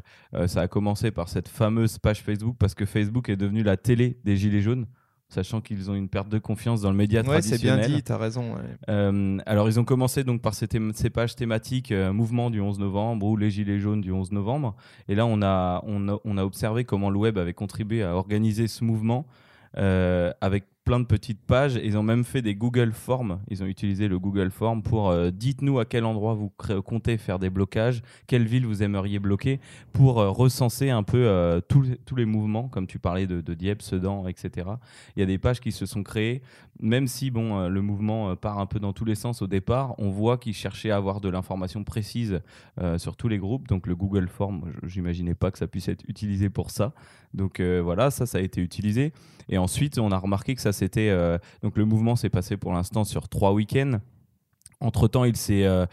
ça 0.48 0.62
a 0.62 0.66
commencé 0.66 1.12
par 1.12 1.28
cette 1.28 1.46
fameuse 1.46 1.98
page 1.98 2.22
Facebook 2.22 2.56
parce 2.58 2.74
que 2.74 2.84
Facebook 2.84 3.28
est 3.28 3.36
devenu 3.36 3.62
la 3.62 3.76
télé 3.76 4.18
des 4.24 4.36
Gilets 4.36 4.60
jaunes 4.60 4.86
sachant 5.28 5.60
qu'ils 5.60 5.88
ont 5.88 5.94
une 5.94 6.08
perte 6.08 6.28
de 6.28 6.38
confiance 6.38 6.80
dans 6.80 6.90
le 6.90 6.96
média 6.96 7.20
ouais, 7.20 7.26
traditionnel. 7.26 7.60
c'est 7.60 7.88
bien 7.88 7.96
dit, 7.96 8.02
tu 8.02 8.10
as 8.10 8.16
raison. 8.16 8.56
alors, 9.46 9.68
ils 9.68 9.78
ont 9.78 9.84
commencé 9.84 10.24
donc 10.24 10.42
par 10.42 10.54
ces, 10.54 10.66
ces 10.94 11.10
pages 11.10 11.36
thématiques 11.36 11.92
mouvement 11.92 12.50
du 12.50 12.60
11 12.60 12.80
novembre 12.80 13.26
ou 13.26 13.36
les 13.36 13.50
Gilets 13.50 13.78
jaunes 13.78 14.00
du 14.00 14.10
11 14.10 14.32
novembre. 14.32 14.74
Et 15.08 15.14
là, 15.14 15.26
on 15.26 15.42
a, 15.42 15.82
on 15.86 16.08
a, 16.08 16.18
on 16.24 16.38
a 16.38 16.44
observé 16.44 16.84
comment 16.84 17.10
le 17.10 17.18
web 17.18 17.38
avait 17.38 17.54
contribué 17.54 18.02
à 18.02 18.16
organiser 18.16 18.66
ce 18.66 18.82
mouvement 18.82 19.26
avec 19.74 20.64
plein 20.86 21.00
de 21.00 21.04
petites 21.04 21.42
pages. 21.42 21.78
Ils 21.82 21.98
ont 21.98 22.04
même 22.04 22.24
fait 22.24 22.42
des 22.42 22.54
Google 22.54 22.92
Forms. 22.92 23.40
Ils 23.48 23.62
ont 23.62 23.66
utilisé 23.66 24.06
le 24.06 24.20
Google 24.20 24.52
Form 24.52 24.84
pour 24.84 25.10
euh, 25.10 25.30
dites-nous 25.32 25.80
à 25.80 25.84
quel 25.84 26.04
endroit 26.04 26.34
vous 26.34 26.52
comptez 26.84 27.18
faire 27.18 27.40
des 27.40 27.50
blocages, 27.50 28.02
quelle 28.28 28.46
ville 28.46 28.64
vous 28.64 28.84
aimeriez 28.84 29.18
bloquer, 29.18 29.58
pour 29.92 30.20
euh, 30.20 30.30
recenser 30.30 30.90
un 30.90 31.02
peu 31.02 31.26
euh, 31.26 31.60
tous, 31.60 32.14
les 32.16 32.24
mouvements, 32.24 32.68
comme 32.68 32.86
tu 32.86 33.00
parlais 33.00 33.26
de, 33.26 33.40
de 33.40 33.54
Dieppe, 33.54 33.82
Sedan, 33.82 34.28
etc. 34.28 34.68
Il 35.16 35.20
y 35.20 35.22
a 35.24 35.26
des 35.26 35.38
pages 35.38 35.58
qui 35.58 35.72
se 35.72 35.86
sont 35.86 36.04
créées, 36.04 36.40
même 36.78 37.08
si 37.08 37.32
bon, 37.32 37.66
le 37.68 37.82
mouvement 37.82 38.36
part 38.36 38.60
un 38.60 38.66
peu 38.66 38.78
dans 38.78 38.92
tous 38.92 39.04
les 39.04 39.16
sens 39.16 39.42
au 39.42 39.48
départ, 39.48 39.96
on 39.98 40.10
voit 40.10 40.38
qu'ils 40.38 40.54
cherchaient 40.54 40.90
à 40.90 40.96
avoir 40.96 41.20
de 41.20 41.28
l'information 41.28 41.82
précise 41.82 42.40
sur 42.98 43.16
tous 43.16 43.28
les 43.28 43.38
groupes. 43.38 43.66
Donc 43.66 43.86
le 43.86 43.96
Google 43.96 44.28
Form, 44.28 44.70
j'imaginais 44.82 45.34
pas 45.34 45.50
que 45.50 45.58
ça 45.58 45.66
puisse 45.66 45.88
être 45.88 46.04
utilisé 46.06 46.50
pour 46.50 46.70
ça. 46.70 46.92
Donc 47.32 47.62
voilà, 47.62 48.10
ça, 48.10 48.26
ça 48.26 48.38
a 48.38 48.40
été 48.42 48.60
utilisé. 48.60 49.14
Et 49.48 49.58
ensuite, 49.58 49.98
on 49.98 50.10
a 50.10 50.18
remarqué 50.18 50.54
que 50.54 50.60
ça 50.60 50.72
c'était 50.76 51.08
euh, 51.08 51.38
donc 51.62 51.76
le 51.76 51.84
mouvement 51.84 52.17
s'est 52.17 52.31
passé 52.31 52.56
pour 52.56 52.73
l'instant 52.73 53.05
sur 53.05 53.28
trois 53.28 53.52
week-ends. 53.52 53.99
Entre 54.78 55.08
temps, 55.08 55.25
il 55.25 55.37
s'est 55.37 55.64
euh, 55.64 55.87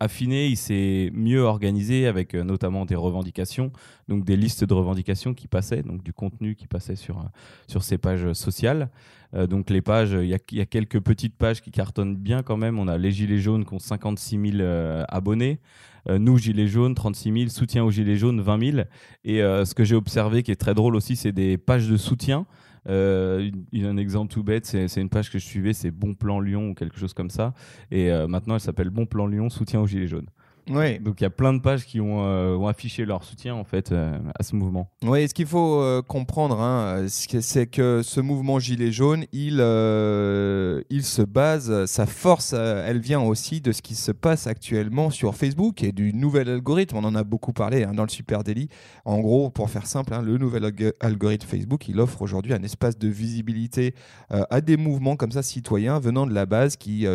affiné, 0.00 0.46
il 0.46 0.56
s'est 0.56 1.10
mieux 1.12 1.42
organisé 1.42 2.06
avec 2.06 2.34
euh, 2.34 2.42
notamment 2.42 2.86
des 2.86 2.94
revendications, 2.94 3.70
donc 4.08 4.24
des 4.24 4.36
listes 4.36 4.64
de 4.64 4.72
revendications 4.72 5.34
qui 5.34 5.46
passaient, 5.46 5.82
donc 5.82 6.02
du 6.02 6.14
contenu 6.14 6.54
qui 6.54 6.66
passait 6.66 6.96
sur, 6.96 7.22
sur 7.68 7.82
ces 7.82 7.98
pages 7.98 8.32
sociales. 8.32 8.88
donc 9.34 9.68
les 9.68 9.82
pages, 9.82 10.12
il 10.12 10.26
y, 10.26 10.60
a 10.60 10.66
quelques 10.66 11.00
petites 11.00 11.36
pages 11.36 11.60
qui 11.60 11.70
cartonnent 11.70 12.16
bien 12.16 12.42
quand 12.42 12.56
même. 12.56 12.78
On 12.78 12.88
a 12.88 12.96
les 12.96 13.12
Gilets 13.12 13.38
jaunes 13.38 13.66
qui 13.66 13.74
ont 13.74 13.78
56 13.78 14.52
000 14.56 14.68
abonnés. 15.08 15.60
nous, 16.08 16.38
Gilets 16.38 16.66
jaunes, 16.66 16.94
36 16.94 17.32
000. 17.32 17.48
Soutien 17.50 17.84
aux 17.84 17.90
Gilets 17.90 18.16
jaunes, 18.16 18.40
20 18.40 18.72
000. 18.72 18.78
Et 19.24 19.38
ce 19.40 19.74
que 19.74 19.84
j'ai 19.84 19.94
observé 19.94 20.42
qui 20.42 20.50
est 20.50 20.56
très 20.56 20.74
drôle 20.74 20.96
aussi, 20.96 21.14
c'est 21.14 21.32
des 21.32 21.58
pages 21.58 21.88
de 21.88 21.96
soutien. 21.96 22.46
Euh, 22.88 23.50
un 23.74 23.96
exemple 23.96 24.32
tout 24.32 24.42
bête, 24.42 24.66
c'est 24.66 25.00
une 25.00 25.08
page 25.08 25.30
que 25.30 25.38
je 25.38 25.44
suivais, 25.44 25.72
c'est 25.72 25.90
Bon 25.90 26.14
Plan 26.14 26.40
Lyon 26.40 26.70
ou 26.70 26.74
quelque 26.74 26.98
chose 26.98 27.14
comme 27.14 27.30
ça. 27.30 27.54
Et 27.90 28.10
euh, 28.10 28.26
maintenant, 28.26 28.54
elle 28.54 28.60
s'appelle 28.60 28.90
Bon 28.90 29.06
Plan 29.06 29.26
Lyon, 29.26 29.50
soutien 29.50 29.80
aux 29.80 29.86
Gilets 29.86 30.08
jaunes. 30.08 30.28
Donc 30.70 31.20
il 31.20 31.24
y 31.24 31.26
a 31.26 31.30
plein 31.30 31.52
de 31.52 31.60
pages 31.60 31.84
qui 31.84 32.00
ont, 32.00 32.24
euh, 32.24 32.66
affiché 32.66 33.04
leur 33.04 33.24
soutien 33.24 33.54
en 33.54 33.64
fait 33.64 33.90
euh, 33.90 34.16
à 34.38 34.42
ce 34.42 34.54
mouvement. 34.54 34.88
Oui, 35.02 35.28
ce 35.28 35.34
qu'il 35.34 35.46
faut 35.46 35.80
euh, 35.80 36.02
comprendre, 36.02 36.60
hein, 36.60 37.06
c'est 37.08 37.66
que 37.66 38.02
ce 38.02 38.20
mouvement 38.20 38.60
gilet 38.60 38.92
jaune, 38.92 39.24
il, 39.32 39.54
il 39.54 41.04
se 41.04 41.22
base, 41.22 41.86
sa 41.86 42.06
force, 42.06 42.52
elle 42.52 43.00
vient 43.00 43.20
aussi 43.20 43.60
de 43.60 43.72
ce 43.72 43.82
qui 43.82 43.94
se 43.94 44.12
passe 44.12 44.46
actuellement 44.46 45.10
sur 45.10 45.34
Facebook 45.34 45.82
et 45.82 45.92
du 45.92 46.12
nouvel 46.12 46.48
algorithme. 46.48 46.96
On 46.96 47.04
en 47.04 47.14
a 47.14 47.24
beaucoup 47.24 47.52
parlé 47.52 47.84
hein, 47.84 47.92
dans 47.92 48.04
le 48.04 48.08
Super 48.08 48.44
Daily. 48.44 48.68
En 49.04 49.20
gros, 49.20 49.50
pour 49.50 49.68
faire 49.70 49.86
simple, 49.86 50.14
hein, 50.14 50.22
le 50.22 50.38
nouvel 50.38 50.72
algorithme 51.00 51.48
Facebook, 51.48 51.88
il 51.88 51.98
offre 52.00 52.22
aujourd'hui 52.22 52.54
un 52.54 52.62
espace 52.62 52.96
de 52.96 53.08
visibilité 53.08 53.94
à 54.28 54.60
des 54.60 54.76
mouvements 54.76 55.16
comme 55.16 55.32
ça 55.32 55.42
citoyens 55.42 55.98
venant 55.98 56.26
de 56.26 56.34
la 56.34 56.46
base 56.46 56.76
qui, 56.76 57.06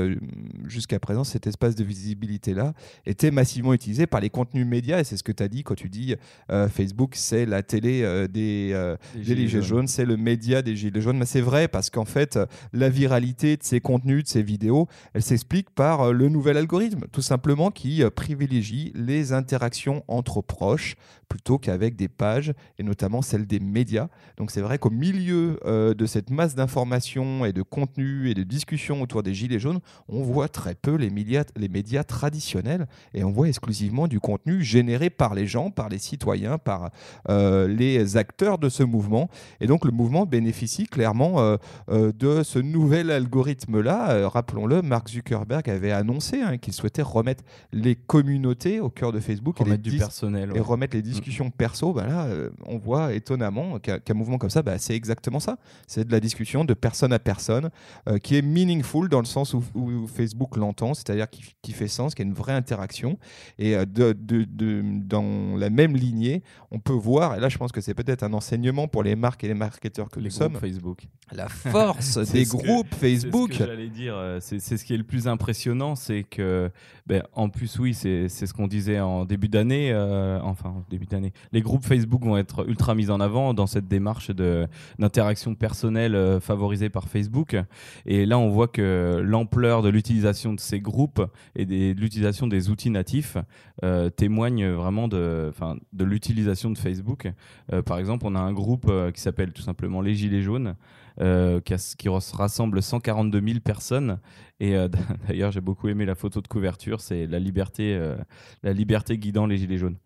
jusqu'à 0.66 1.00
présent, 1.00 1.24
cet 1.24 1.48
espace 1.48 1.76
de 1.76 1.84
visibilité 1.84 2.54
là 2.54 2.74
était 3.06 3.32
massivement 3.46 3.76
utilisé 3.76 4.08
par 4.08 4.22
les 4.22 4.32
contenus 4.32 4.66
médias. 4.66 5.00
Et 5.00 5.04
c'est 5.04 5.18
ce 5.18 5.24
que 5.24 5.32
tu 5.32 5.44
as 5.44 5.48
dit 5.48 5.62
quand 5.62 5.76
tu 5.76 5.88
dis 5.88 6.16
euh, 6.50 6.68
Facebook, 6.68 7.14
c'est 7.14 7.46
la 7.46 7.62
télé 7.62 8.02
euh, 8.02 8.28
des, 8.28 8.72
euh, 8.74 8.98
Gilets, 9.22 9.62
jaunes, 9.62 9.88
c'est 9.88 10.06
le 10.06 10.18
média 10.18 10.64
des 10.64 10.76
Gilets 10.76 11.00
jaunes. 11.00 11.20
Mais 11.20 11.28
c'est 11.28 11.42
vrai 11.42 11.68
parce 11.68 11.92
qu'en 11.92 12.06
fait, 12.06 12.40
la 12.74 12.90
viralité 12.90 13.56
de 13.56 13.62
ces 13.64 13.80
contenus, 13.82 14.24
de 14.24 14.30
ces 14.30 14.42
vidéos, 14.42 14.88
elle 15.14 15.22
s'explique 15.22 15.70
par 15.70 16.12
le 16.12 16.28
nouvel 16.28 16.58
algorithme, 16.58 17.02
tout 17.12 17.22
simplement 17.22 17.70
qui 17.70 18.02
privilégie 18.16 18.92
les 18.96 19.32
interactions 19.32 20.04
entre 20.08 20.42
proches 20.42 20.96
plutôt 21.30 21.58
qu'avec 21.58 21.96
des 21.96 22.08
pages, 22.08 22.54
et 22.78 22.84
notamment 22.84 23.22
celles 23.22 23.46
des 23.46 23.60
médias. 23.60 24.08
Donc 24.38 24.52
c'est 24.52 24.62
vrai 24.62 24.78
qu'au 24.80 24.92
milieu 24.92 25.60
de 25.66 26.06
cette 26.06 26.30
masse 26.30 26.56
d'informations 26.56 27.46
et 27.46 27.54
de 27.54 27.62
contenus 27.62 28.32
et 28.32 28.34
de 28.34 28.44
discussions 28.44 29.02
autour 29.02 29.24
des 29.24 29.34
Gilets 29.34 29.60
jaunes, 29.60 29.80
on 30.08 30.22
voit 30.22 30.50
très 30.50 30.76
peu 30.76 30.96
les 30.96 31.10
médias, 31.10 31.44
les 31.56 31.70
médias 31.70 32.04
traditionnels. 32.04 32.88
Et 33.14 33.24
on 33.26 33.32
voit 33.32 33.48
exclusivement 33.48 34.08
du 34.08 34.20
contenu 34.20 34.64
généré 34.64 35.10
par 35.10 35.36
les 35.36 35.48
gens, 35.48 35.72
par 35.72 35.90
les 35.90 35.98
citoyens, 35.98 36.58
par 36.58 36.92
euh, 37.30 37.68
les 37.68 38.18
acteurs 38.18 38.58
de 38.58 38.70
ce 38.70 38.84
mouvement. 38.84 39.30
Et 39.60 39.68
donc 39.68 39.86
le 39.86 39.92
mouvement 39.92 40.26
bénéficie 40.26 40.86
clairement 40.86 41.40
euh, 41.40 41.58
euh, 41.90 42.12
de 42.12 42.44
ce 42.44 42.60
nouvel 42.60 43.12
algorithme-là. 43.12 44.30
Rappelons-le, 44.30 44.82
Mark 44.82 45.10
Zuckerberg 45.10 45.70
avait 45.70 45.92
annoncé 45.92 46.42
hein, 46.42 46.58
qu'il 46.58 46.74
souhaitait 46.74 47.02
remettre 47.02 47.44
les 47.74 47.96
communautés 47.96 48.80
au 48.80 48.90
cœur 48.90 49.12
de 49.12 49.20
Facebook 49.20 49.58
remettre 49.58 49.88
et, 49.88 49.92
du 49.92 49.98
personnel, 49.98 50.52
et 50.56 50.60
remettre 50.60 50.96
les 50.96 51.02
discussions 51.02 51.50
perso. 51.50 51.94
Bah 51.94 52.08
là, 52.08 52.28
on 52.66 52.78
voit 52.78 53.14
étonnamment 53.14 53.80
qu'un 53.80 54.14
mouvement 54.14 54.38
comme 54.38 54.50
ça, 54.50 54.62
bah, 54.62 54.78
c'est 54.78 54.96
exactement 54.96 55.40
ça. 55.40 55.58
C'est 55.88 56.06
de 56.08 56.12
la 56.12 56.20
discussion 56.20 56.66
de 56.66 56.74
personne 56.74 57.14
à 57.14 57.20
personne 57.20 57.70
qui 58.24 58.36
est 58.36 58.42
meaningful 58.42 59.10
dans 59.10 59.20
le 59.20 59.26
sens 59.26 59.54
où, 59.54 59.64
Facebook 60.08 60.58
l'entend, 60.58 60.94
c'est-à-dire 60.94 61.30
qui, 61.30 61.56
qui 61.62 61.72
fait 61.72 61.88
sens, 61.88 62.16
qui 62.16 62.22
a 62.22 62.26
une 62.26 62.34
vraie 62.34 62.54
interaction. 62.54 63.15
Et 63.60 63.76
euh, 63.76 63.86
de, 63.86 64.14
de, 64.14 64.82
dans 64.82 65.56
la 65.58 65.70
même 65.70 65.96
lignée, 65.96 66.44
on 66.72 66.80
peut 66.80 66.94
voir, 66.94 67.36
et 67.36 67.40
là 67.40 67.50
je 67.50 67.58
pense 67.58 67.72
que 67.72 67.82
c'est 67.82 67.94
peut-être 67.94 68.24
un 68.24 68.34
enseignement 68.34 68.88
pour 68.88 69.04
les 69.04 69.16
marques 69.16 69.44
et 69.44 69.48
les 69.48 69.54
marketeurs 69.54 70.10
que 70.10 70.20
les 70.20 70.26
nous 70.26 70.32
sommes, 70.32 70.56
Facebook. 70.56 71.08
la 71.32 71.48
force 71.48 72.18
des 72.32 72.46
groupes 72.46 72.94
Facebook. 72.94 73.50
C'est 73.52 73.60
ce 73.60 73.64
que 73.64 73.68
j'allais 73.68 73.90
dire, 73.90 74.16
euh, 74.16 74.40
c'est 74.42 74.60
ce 74.60 74.84
qui 74.84 74.94
est 74.94 74.98
le 74.98 75.04
plus 75.04 75.28
impressionnant, 75.28 75.96
c'est 75.96 76.24
que, 76.24 76.70
ben, 77.08 77.24
en 77.34 77.50
plus 77.50 77.80
oui, 77.80 77.94
c'est 77.94 78.28
ce 78.28 78.54
qu'on 78.54 78.68
disait 78.68 79.00
en 79.00 79.26
début 79.26 79.48
d'année, 79.48 79.92
euh, 79.92 80.40
enfin 80.42 80.84
début 80.90 81.06
d'année, 81.06 81.34
les 81.52 81.62
groupes 81.62 81.86
Facebook 81.86 82.24
vont 82.24 82.38
être 82.38 82.68
ultra 82.68 82.96
mis 82.96 83.10
en 83.10 83.20
avant 83.20 83.54
dans 83.54 83.68
cette 83.68 83.88
démarche 83.88 84.32
d'interaction 84.32 85.56
personnelle 85.56 86.40
favorisée 86.42 86.90
par 86.90 87.08
Facebook. 87.08 87.56
Et 88.06 88.26
là 88.26 88.38
on 88.38 88.50
voit 88.50 88.68
que 88.68 89.22
l'ampleur 89.24 89.82
de 89.82 89.90
l'utilisation 89.90 90.54
de 90.54 90.60
ces 90.60 90.80
groupes 90.80 91.22
et 91.56 91.66
de 91.66 92.00
l'utilisation 92.00 92.48
des 92.48 92.70
outils 92.70 92.90
natifs 92.90 93.05
négatifs 93.06 93.38
témoignent 94.16 94.70
vraiment 94.72 95.08
de, 95.08 95.52
de 95.94 96.06
l'utilisation 96.06 96.72
de 96.72 96.78
Facebook. 96.78 97.32
par 97.86 97.98
exemple, 97.98 98.26
on 98.28 98.36
a 98.36 98.40
un 98.40 98.54
groupe 98.54 98.92
qui 99.14 99.22
s'appelle 99.22 99.52
tout 99.54 99.62
simplement 99.62 100.02
les 100.02 100.16
Gilets 100.16 100.42
jaunes. 100.42 100.76
qui, 101.20 101.76
qui, 101.98 102.10
rassemble 102.10 102.82
142 102.82 103.42
000 103.42 103.60
personnes. 103.60 104.20
Et 104.60 104.76
d'ailleurs, 105.28 105.52
j'ai 105.52 105.62
beaucoup 105.62 105.88
aimé 105.88 106.06
la 106.06 106.16
photo 106.16 106.42
de 106.42 106.48
couverture, 106.48 107.02
c'est 107.02 107.28
la 107.28 107.40
liberté, 107.40 108.00
la 108.64 108.74
liberté 108.74 109.18
guidant 109.18 109.46
les 109.46 109.58
gilets 109.58 109.78
jaunes. 109.78 109.98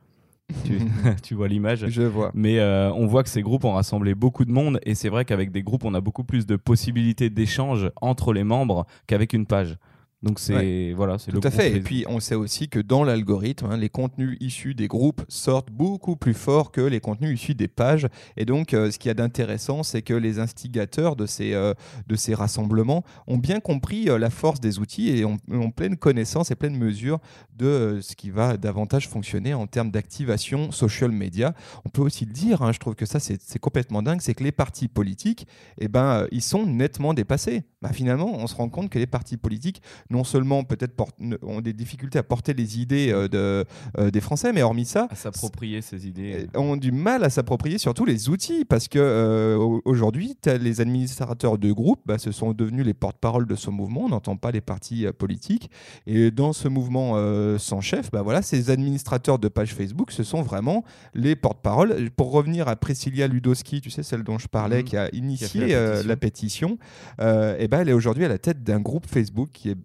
tu, 1.24 1.36
vois 1.36 1.48
l'image? 1.48 1.86
Je 1.88 2.02
vois. 2.04 2.32
Mais 2.34 2.60
euh, 2.60 2.92
on 2.94 3.06
voit 3.06 3.24
que 3.24 3.30
ces 3.30 3.42
groupes 3.42 3.66
ont 3.66 3.74
rassemblé 3.74 4.16
beaucoup 4.16 4.46
de 4.46 4.52
monde 4.52 4.80
et 4.84 4.96
c'est 4.96 5.10
vrai 5.10 5.26
qu'avec 5.26 5.52
des 5.52 5.64
groupes, 5.64 5.86
on 5.86 5.94
a 5.94 6.02
beaucoup 6.02 6.24
plus 6.24 6.46
de 6.46 6.56
possibilités 6.56 7.30
d'échange 7.30 7.92
entre 8.02 8.34
les 8.34 8.44
membres 8.44 8.86
qu'avec 9.08 9.34
une 9.34 9.46
page. 9.46 9.78
Donc 10.22 10.40
c'est 10.40 10.92
voilà, 10.92 11.18
c'est 11.18 11.32
tout 11.32 11.40
à 11.44 11.50
fait. 11.50 11.78
Et 11.78 11.80
puis 11.80 12.04
on 12.10 12.20
sait 12.20 12.36
aussi 12.36 12.68
que 12.68 12.80
dans 12.80 13.06
l'algorithme, 13.06 13.68
hein, 13.68 13.78
les 13.78 13.88
contenus 13.88 14.36
issus 14.42 14.76
des 14.76 14.90
groupes 14.90 15.22
sortent 15.30 15.72
beaucoup 15.72 16.18
plus 16.18 16.34
fort 16.34 16.74
que 16.74 16.82
les 16.82 17.00
contenus 17.00 17.40
issus 17.40 17.56
des 17.56 17.70
pages. 17.70 18.06
Et 18.36 18.44
donc 18.44 18.74
euh, 18.74 18.92
ce 18.92 19.00
qu'il 19.00 19.08
y 19.08 19.12
a 19.12 19.14
d'intéressant, 19.14 19.82
c'est 19.82 20.02
que 20.02 20.14
les 20.14 20.40
instigateurs 20.40 21.16
de 21.16 21.26
ces 21.26 21.54
euh, 21.54 21.74
de 22.08 22.16
ces 22.18 22.34
rassemblements 22.34 23.06
ont 23.28 23.38
bien 23.38 23.62
compris 23.62 24.10
euh, 24.10 24.18
la 24.18 24.30
force 24.30 24.60
des 24.60 24.80
outils 24.80 25.10
et 25.10 25.24
ont, 25.24 25.38
pleine 25.74 25.96
connaissance 25.96 26.52
et 26.52 26.56
pleine 26.56 26.76
mesure 26.76 27.20
de 27.56 28.00
ce 28.02 28.16
qui 28.16 28.30
va 28.30 28.58
davantage 28.58 29.08
fonctionner 29.08 29.54
en 29.54 29.68
termes 29.68 29.92
d'activation 29.92 30.72
social 30.72 31.12
media. 31.12 31.54
On 31.86 31.90
peut 31.90 32.02
aussi 32.02 32.26
le 32.26 32.34
dire, 32.34 32.62
hein, 32.62 32.74
je 32.74 32.80
trouve 32.80 32.96
que 32.96 33.06
ça 33.06 33.20
c'est 33.20 33.60
complètement 33.60 34.02
dingue, 34.02 34.20
c'est 34.20 34.34
que 34.34 34.44
les 34.44 34.52
partis 34.52 34.90
politiques, 34.90 35.48
eh 35.80 35.88
ben 35.88 36.28
ils 36.32 36.42
sont 36.42 36.66
nettement 36.66 37.14
dépassés. 37.14 37.64
Bah, 37.82 37.94
finalement, 37.94 38.34
on 38.34 38.46
se 38.48 38.56
rend 38.56 38.68
compte 38.68 38.90
que 38.90 39.00
les 39.00 39.08
partis 39.08 39.38
politiques 39.38 39.82
non 40.10 40.24
seulement 40.24 40.64
peut-être 40.64 40.96
ont 41.44 41.62
des 41.62 41.74
difficultés 41.74 42.18
à 42.18 42.24
porter 42.24 42.54
les 42.54 42.80
idées 42.80 43.12
euh, 43.12 43.28
de, 43.28 43.66
euh, 43.98 44.10
des 44.10 44.22
Français, 44.22 44.52
mais 44.54 44.64
hormis 44.64 44.86
ça, 44.86 45.08
à 45.10 45.16
s'approprier 45.16 45.82
ces 45.82 46.08
idées, 46.08 46.48
euh, 46.56 46.60
ont 46.60 46.78
du 46.78 46.92
mal 46.92 47.24
à 47.24 47.30
s'approprier 47.30 47.78
surtout 47.78 48.06
les 48.06 48.30
outils, 48.30 48.66
parce 48.66 48.88
que 48.88 49.56
aujourd'hui, 49.86 50.36
les 50.46 50.82
administrateurs 50.82 51.58
de 51.58 51.72
groupes, 51.72 52.02
bah, 52.06 52.18
ce 52.18 52.32
sont 52.32 52.54
devenus 52.54 52.86
les 52.86 52.94
porte-parole 52.94 53.46
de 53.46 53.56
ce 53.56 53.70
mouvement. 53.70 54.06
On 54.06 54.10
n'entend 54.10 54.36
pas 54.36 54.52
les 54.52 54.62
partis 54.62 55.06
politiques, 55.18 55.70
et 56.08 56.32
dans 56.32 56.54
ce 56.54 56.68
mouvement 56.68 57.16
sans 57.58 57.82
chef, 57.82 58.12
bah, 58.12 58.22
voilà, 58.22 58.42
ces 58.42 58.70
administrateurs 58.70 59.40
de 59.40 59.48
pages 59.48 59.74
Facebook, 59.74 60.12
ce 60.12 60.24
sont 60.24 60.42
vraiment 60.42 60.84
les 61.14 61.36
porte-parole. 61.36 62.10
Pour 62.12 62.32
revenir 62.32 62.68
à 62.68 62.76
Priscilla 62.76 63.28
Ludowski, 63.28 63.82
tu 63.82 63.90
sais 63.90 64.04
celle 64.04 64.24
dont 64.24 64.40
je 64.40 64.48
parlais, 64.48 64.80
mhm. 64.80 64.84
qui 64.84 64.98
a 64.98 65.10
initié 65.14 65.68
la 66.04 66.18
pétition, 66.18 66.78
et 67.20 67.68
ben, 67.68 67.82
elle 67.82 67.90
est 67.90 67.94
aujourd'hui 67.94 68.26
à 68.26 68.30
la 68.30 68.40
tête 68.40 68.64
d'un 68.64 68.80
groupe 68.80 69.06
Facebook 69.08 69.50
qui 69.54 69.70
est 69.70 69.78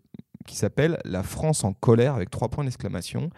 qui 0.47 0.57
s'appelle 0.57 0.99
La 1.05 1.23
France 1.23 1.65
en 1.65 1.73
colère 1.73 2.15
avec 2.15 2.31
trois 2.31 2.49
points 2.49 2.65
d'exclamation. 2.65 3.31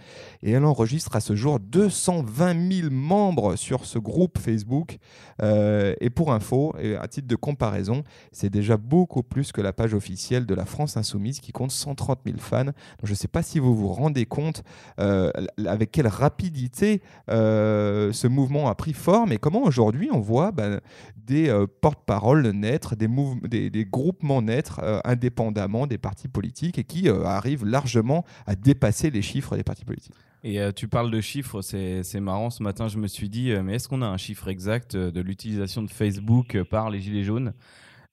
Et 0.42 0.52
elle 0.52 0.64
enregistre 0.64 1.16
à 1.16 1.20
ce 1.20 1.34
jour 1.36 1.60
220 1.60 2.72
000 2.72 2.90
membres 2.90 3.56
sur 3.56 3.84
ce 3.84 3.98
groupe 3.98 4.38
Facebook. 4.38 4.98
Euh, 5.42 5.94
et 6.00 6.10
pour 6.10 6.32
info, 6.32 6.74
et 6.80 6.96
à 6.96 7.06
titre 7.08 7.28
de 7.28 7.36
comparaison, 7.36 8.02
c'est 8.32 8.50
déjà 8.50 8.76
beaucoup 8.76 9.22
plus 9.22 9.52
que 9.52 9.60
la 9.60 9.72
page 9.72 9.94
officielle 9.94 10.46
de 10.46 10.54
la 10.54 10.64
France 10.64 10.96
Insoumise 10.96 11.40
qui 11.40 11.52
compte 11.52 11.70
130 11.70 12.20
000 12.26 12.38
fans. 12.38 12.72
je 13.02 13.10
ne 13.10 13.16
sais 13.16 13.28
pas 13.28 13.42
si 13.42 13.58
vous 13.58 13.74
vous 13.74 13.88
rendez 13.88 14.26
compte 14.26 14.62
euh, 15.00 15.30
avec 15.66 15.92
quelle 15.92 16.08
rapidité 16.08 17.02
euh, 17.30 18.12
ce 18.12 18.26
mouvement 18.26 18.68
a 18.68 18.74
pris 18.74 18.92
forme 18.92 19.32
et 19.32 19.38
comment 19.38 19.62
aujourd'hui 19.62 20.08
on 20.12 20.20
voit 20.20 20.52
bah, 20.52 20.80
des 21.16 21.52
porte-paroles 21.80 22.48
naître, 22.50 22.96
des, 22.96 23.08
des, 23.48 23.70
des, 23.70 23.84
groupements 23.84 24.42
naître 24.42 24.80
indépendamment 25.04 25.86
des 25.86 25.98
partis 25.98 26.28
politiques 26.28 26.78
et 26.78 26.84
qui 26.84 26.95
euh, 27.04 27.24
arrive 27.24 27.64
largement 27.64 28.24
à 28.46 28.54
dépasser 28.54 29.10
les 29.10 29.22
chiffres 29.22 29.56
des 29.56 29.62
partis 29.62 29.84
politiques. 29.84 30.14
Et 30.42 30.60
euh, 30.60 30.72
tu 30.72 30.88
parles 30.88 31.10
de 31.10 31.20
chiffres, 31.20 31.60
c'est 31.62 32.20
marrant. 32.20 32.50
Ce 32.50 32.62
matin, 32.62 32.88
je 32.88 32.98
me 32.98 33.06
suis 33.06 33.28
dit, 33.28 33.50
euh, 33.50 33.62
mais 33.62 33.74
est-ce 33.74 33.88
qu'on 33.88 34.02
a 34.02 34.06
un 34.06 34.16
chiffre 34.16 34.48
exact 34.48 34.96
de 34.96 35.20
l'utilisation 35.20 35.82
de 35.82 35.90
Facebook 35.90 36.62
par 36.64 36.90
les 36.90 37.00
Gilets 37.00 37.24
jaunes? 37.24 37.52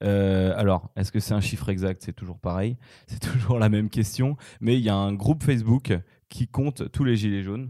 Alors, 0.01 0.89
est-ce 0.97 1.13
que 1.13 1.21
c'est 1.21 1.33
un 1.33 1.39
chiffre 1.39 1.69
exact? 1.69 2.01
C'est 2.03 2.13
toujours 2.13 2.37
pareil, 2.37 2.75
c'est 3.07 3.19
toujours 3.19 3.57
la 3.57 3.69
même 3.69 3.89
question. 3.89 4.35
Mais 4.59 4.77
il 4.77 4.83
y 4.83 4.89
a 4.89 4.95
un 4.95 5.13
groupe 5.13 5.43
Facebook 5.43 5.93
qui 6.27 6.47
compte 6.47 6.91
tous 6.91 7.03
les 7.03 7.15
gilets 7.15 7.43
jaunes. 7.43 7.69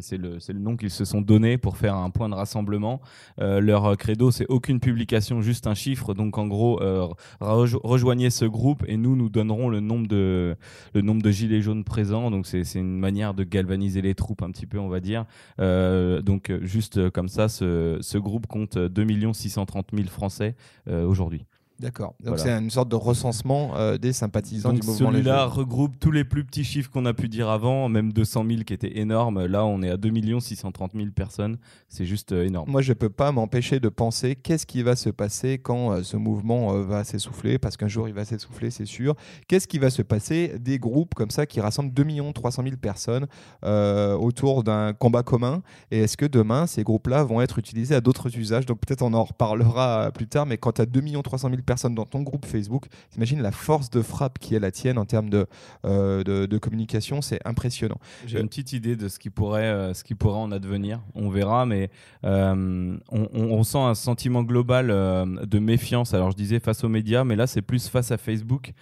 C'est 0.00 0.18
le, 0.18 0.38
nom 0.54 0.76
qu'ils 0.76 0.90
se 0.90 1.04
sont 1.04 1.20
donné 1.20 1.58
pour 1.58 1.76
faire 1.76 1.94
un 1.96 2.10
point 2.10 2.28
de 2.28 2.34
rassemblement. 2.34 3.00
Euh, 3.40 3.60
leur 3.60 3.96
credo, 3.96 4.30
c'est 4.30 4.46
aucune 4.48 4.80
publication, 4.80 5.40
juste 5.42 5.66
un 5.66 5.74
chiffre. 5.74 6.14
Donc 6.14 6.38
en 6.38 6.46
gros, 6.46 6.82
euh, 6.82 7.06
rejoignez 7.40 8.30
ce 8.30 8.44
groupe 8.44 8.84
et 8.86 8.96
nous, 8.96 9.16
nous 9.16 9.28
donnerons 9.28 9.68
le 9.68 9.80
nombre 9.80 10.06
de, 10.06 10.56
le 10.94 11.00
nombre 11.00 11.22
de 11.22 11.30
gilets 11.30 11.62
jaunes 11.62 11.84
présents. 11.84 12.30
Donc 12.30 12.46
c'est 12.46 12.62
une 12.74 12.98
manière 12.98 13.34
de 13.34 13.44
galvaniser 13.44 14.02
les 14.02 14.14
troupes 14.14 14.42
un 14.42 14.50
petit 14.50 14.66
peu, 14.66 14.78
on 14.78 14.88
va 14.88 15.00
dire. 15.00 15.24
Euh, 15.60 16.22
donc 16.22 16.52
juste 16.62 17.10
comme 17.10 17.28
ça, 17.28 17.48
ce, 17.48 17.98
ce 18.00 18.18
groupe 18.18 18.46
compte 18.46 18.78
2 18.78 19.32
630 19.32 19.88
000 19.94 20.08
Français 20.08 20.54
aujourd'hui. 20.86 21.46
D'accord. 21.78 22.14
Donc 22.24 22.38
c'est 22.38 22.50
une 22.50 22.70
sorte 22.70 22.88
de 22.88 22.96
recensement 22.96 23.76
euh, 23.76 23.98
des 23.98 24.14
sympathisants 24.14 24.72
du 24.72 24.80
mouvement 24.86 25.10
Celui-là 25.10 25.44
regroupe 25.44 25.98
tous 26.00 26.10
les 26.10 26.24
plus 26.24 26.44
petits 26.44 26.64
chiffres 26.64 26.90
qu'on 26.90 27.04
a 27.04 27.12
pu 27.12 27.28
dire 27.28 27.50
avant, 27.50 27.88
même 27.88 28.12
200 28.12 28.44
000 28.48 28.62
qui 28.62 28.72
étaient 28.72 28.98
énormes. 28.98 29.44
Là, 29.44 29.66
on 29.66 29.82
est 29.82 29.90
à 29.90 29.96
2 29.98 30.40
630 30.40 30.92
000 30.94 31.08
personnes. 31.14 31.58
C'est 31.88 32.06
juste 32.06 32.32
euh, 32.32 32.46
énorme. 32.46 32.70
Moi, 32.70 32.80
je 32.80 32.90
ne 32.90 32.94
peux 32.94 33.10
pas 33.10 33.30
m'empêcher 33.30 33.78
de 33.78 33.90
penser 33.90 34.36
qu'est-ce 34.36 34.64
qui 34.64 34.82
va 34.82 34.96
se 34.96 35.10
passer 35.10 35.58
quand 35.58 35.92
euh, 35.92 36.02
ce 36.02 36.16
mouvement 36.16 36.72
va 36.82 37.04
s'essouffler, 37.04 37.58
parce 37.58 37.76
qu'un 37.76 37.88
jour 37.88 38.08
il 38.08 38.14
va 38.14 38.24
s'essouffler, 38.24 38.70
c'est 38.70 38.86
sûr. 38.86 39.14
Qu'est-ce 39.46 39.68
qui 39.68 39.78
va 39.78 39.90
se 39.90 40.02
passer 40.02 40.58
des 40.58 40.78
groupes 40.78 41.14
comme 41.14 41.30
ça 41.30 41.44
qui 41.44 41.60
rassemblent 41.60 41.92
2 41.92 42.06
300 42.34 42.62
000 42.62 42.76
personnes 42.76 43.26
autour 43.62 44.64
d'un 44.64 44.92
combat 44.94 45.22
commun? 45.22 45.62
Et 45.90 46.00
est-ce 46.00 46.16
que 46.16 46.26
demain, 46.26 46.66
ces 46.66 46.84
groupes-là 46.84 47.24
vont 47.24 47.40
être 47.40 47.58
utilisés 47.58 47.94
à 47.94 48.00
d'autres 48.00 48.36
usages? 48.38 48.64
Donc 48.64 48.80
peut-être 48.80 49.02
on 49.02 49.12
en 49.12 49.24
reparlera 49.24 50.10
plus 50.12 50.28
tard, 50.28 50.46
mais 50.46 50.56
quand 50.56 50.72
tu 50.72 50.82
as 50.82 50.86
2 50.86 51.02
300 51.22 51.50
000 51.50 51.62
personnes 51.66 51.94
dans 51.94 52.06
ton 52.06 52.22
groupe 52.22 52.46
Facebook, 52.46 52.86
imagine 53.16 53.42
la 53.42 53.52
force 53.52 53.90
de 53.90 54.00
frappe 54.00 54.38
qui 54.38 54.54
est 54.54 54.60
la 54.60 54.70
tienne 54.70 54.98
en 54.98 55.04
termes 55.04 55.28
de, 55.28 55.46
euh, 55.84 56.22
de, 56.24 56.58
communication, 56.58 57.20
c'est 57.20 57.40
impressionnant. 57.44 57.98
J'ai 58.26 58.40
une 58.40 58.48
petite 58.48 58.72
idée 58.72 58.96
de 58.96 59.08
ce 59.08 59.18
qui 59.18 59.28
pourrait, 59.30 59.64
euh, 59.64 59.92
ce 59.92 60.04
qui 60.04 60.14
pourrait 60.14 60.38
en 60.38 60.52
advenir. 60.52 61.00
On 61.14 61.28
verra, 61.28 61.66
mais 61.66 61.90
euh, 62.24 62.96
on, 63.10 63.28
on, 63.34 63.62
sent 63.62 63.78
un 63.78 63.94
sentiment 63.94 64.42
global 64.42 64.86
de 64.88 65.58
méfiance. 65.58 66.14
Alors 66.14 66.30
je 66.30 66.36
disais 66.36 66.60
face 66.60 66.84
aux 66.84 66.88
médias, 66.88 67.24
mais 67.24 67.36
là 67.36 67.46
c'est 67.46 67.62
plus 67.62 67.88
face 67.88 68.10
à 68.10 68.16
Facebook. 68.16 68.72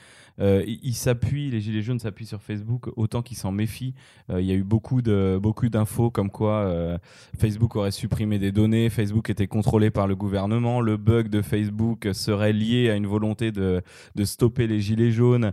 Euh, 0.41 0.65
ils 0.67 0.95
s'appuient, 0.95 1.51
les 1.51 1.61
Gilets 1.61 1.83
jaunes 1.83 1.99
s'appuient 1.99 2.27
sur 2.27 2.43
Facebook 2.43 2.91
autant 2.97 3.23
qu'ils 3.23 3.37
s'en 3.37 3.53
méfient. 3.53 3.95
Euh, 4.31 4.41
il 4.41 4.47
y 4.47 4.53
a 4.53 4.55
eu 4.55 4.65
beaucoup 4.65 5.03
de 5.03 5.39
beaucoup 5.41 5.69
d'infos 5.69 6.11
comme 6.11 6.31
quoi 6.31 6.53
euh, 6.53 6.99
Facebook 7.39 7.77
aurait 7.77 7.91
supprimé 7.91 8.39
des 8.39 8.53
données, 8.53 8.91
Facebook 8.91 9.31
était 9.31 9.47
contrôlé 9.47 9.91
par 9.91 10.07
le 10.07 10.17
gouvernement, 10.17 10.81
le 10.81 10.97
bug 10.97 11.29
de 11.29 11.43
Facebook 11.43 12.09
serait 12.13 12.53
lié 12.53 12.91
à 12.91 12.97
une 12.97 13.07
volonté 13.07 13.53
de, 13.53 13.83
de 14.15 14.25
stopper 14.25 14.67
les 14.67 14.81
Gilets 14.81 15.11
jaunes. 15.11 15.53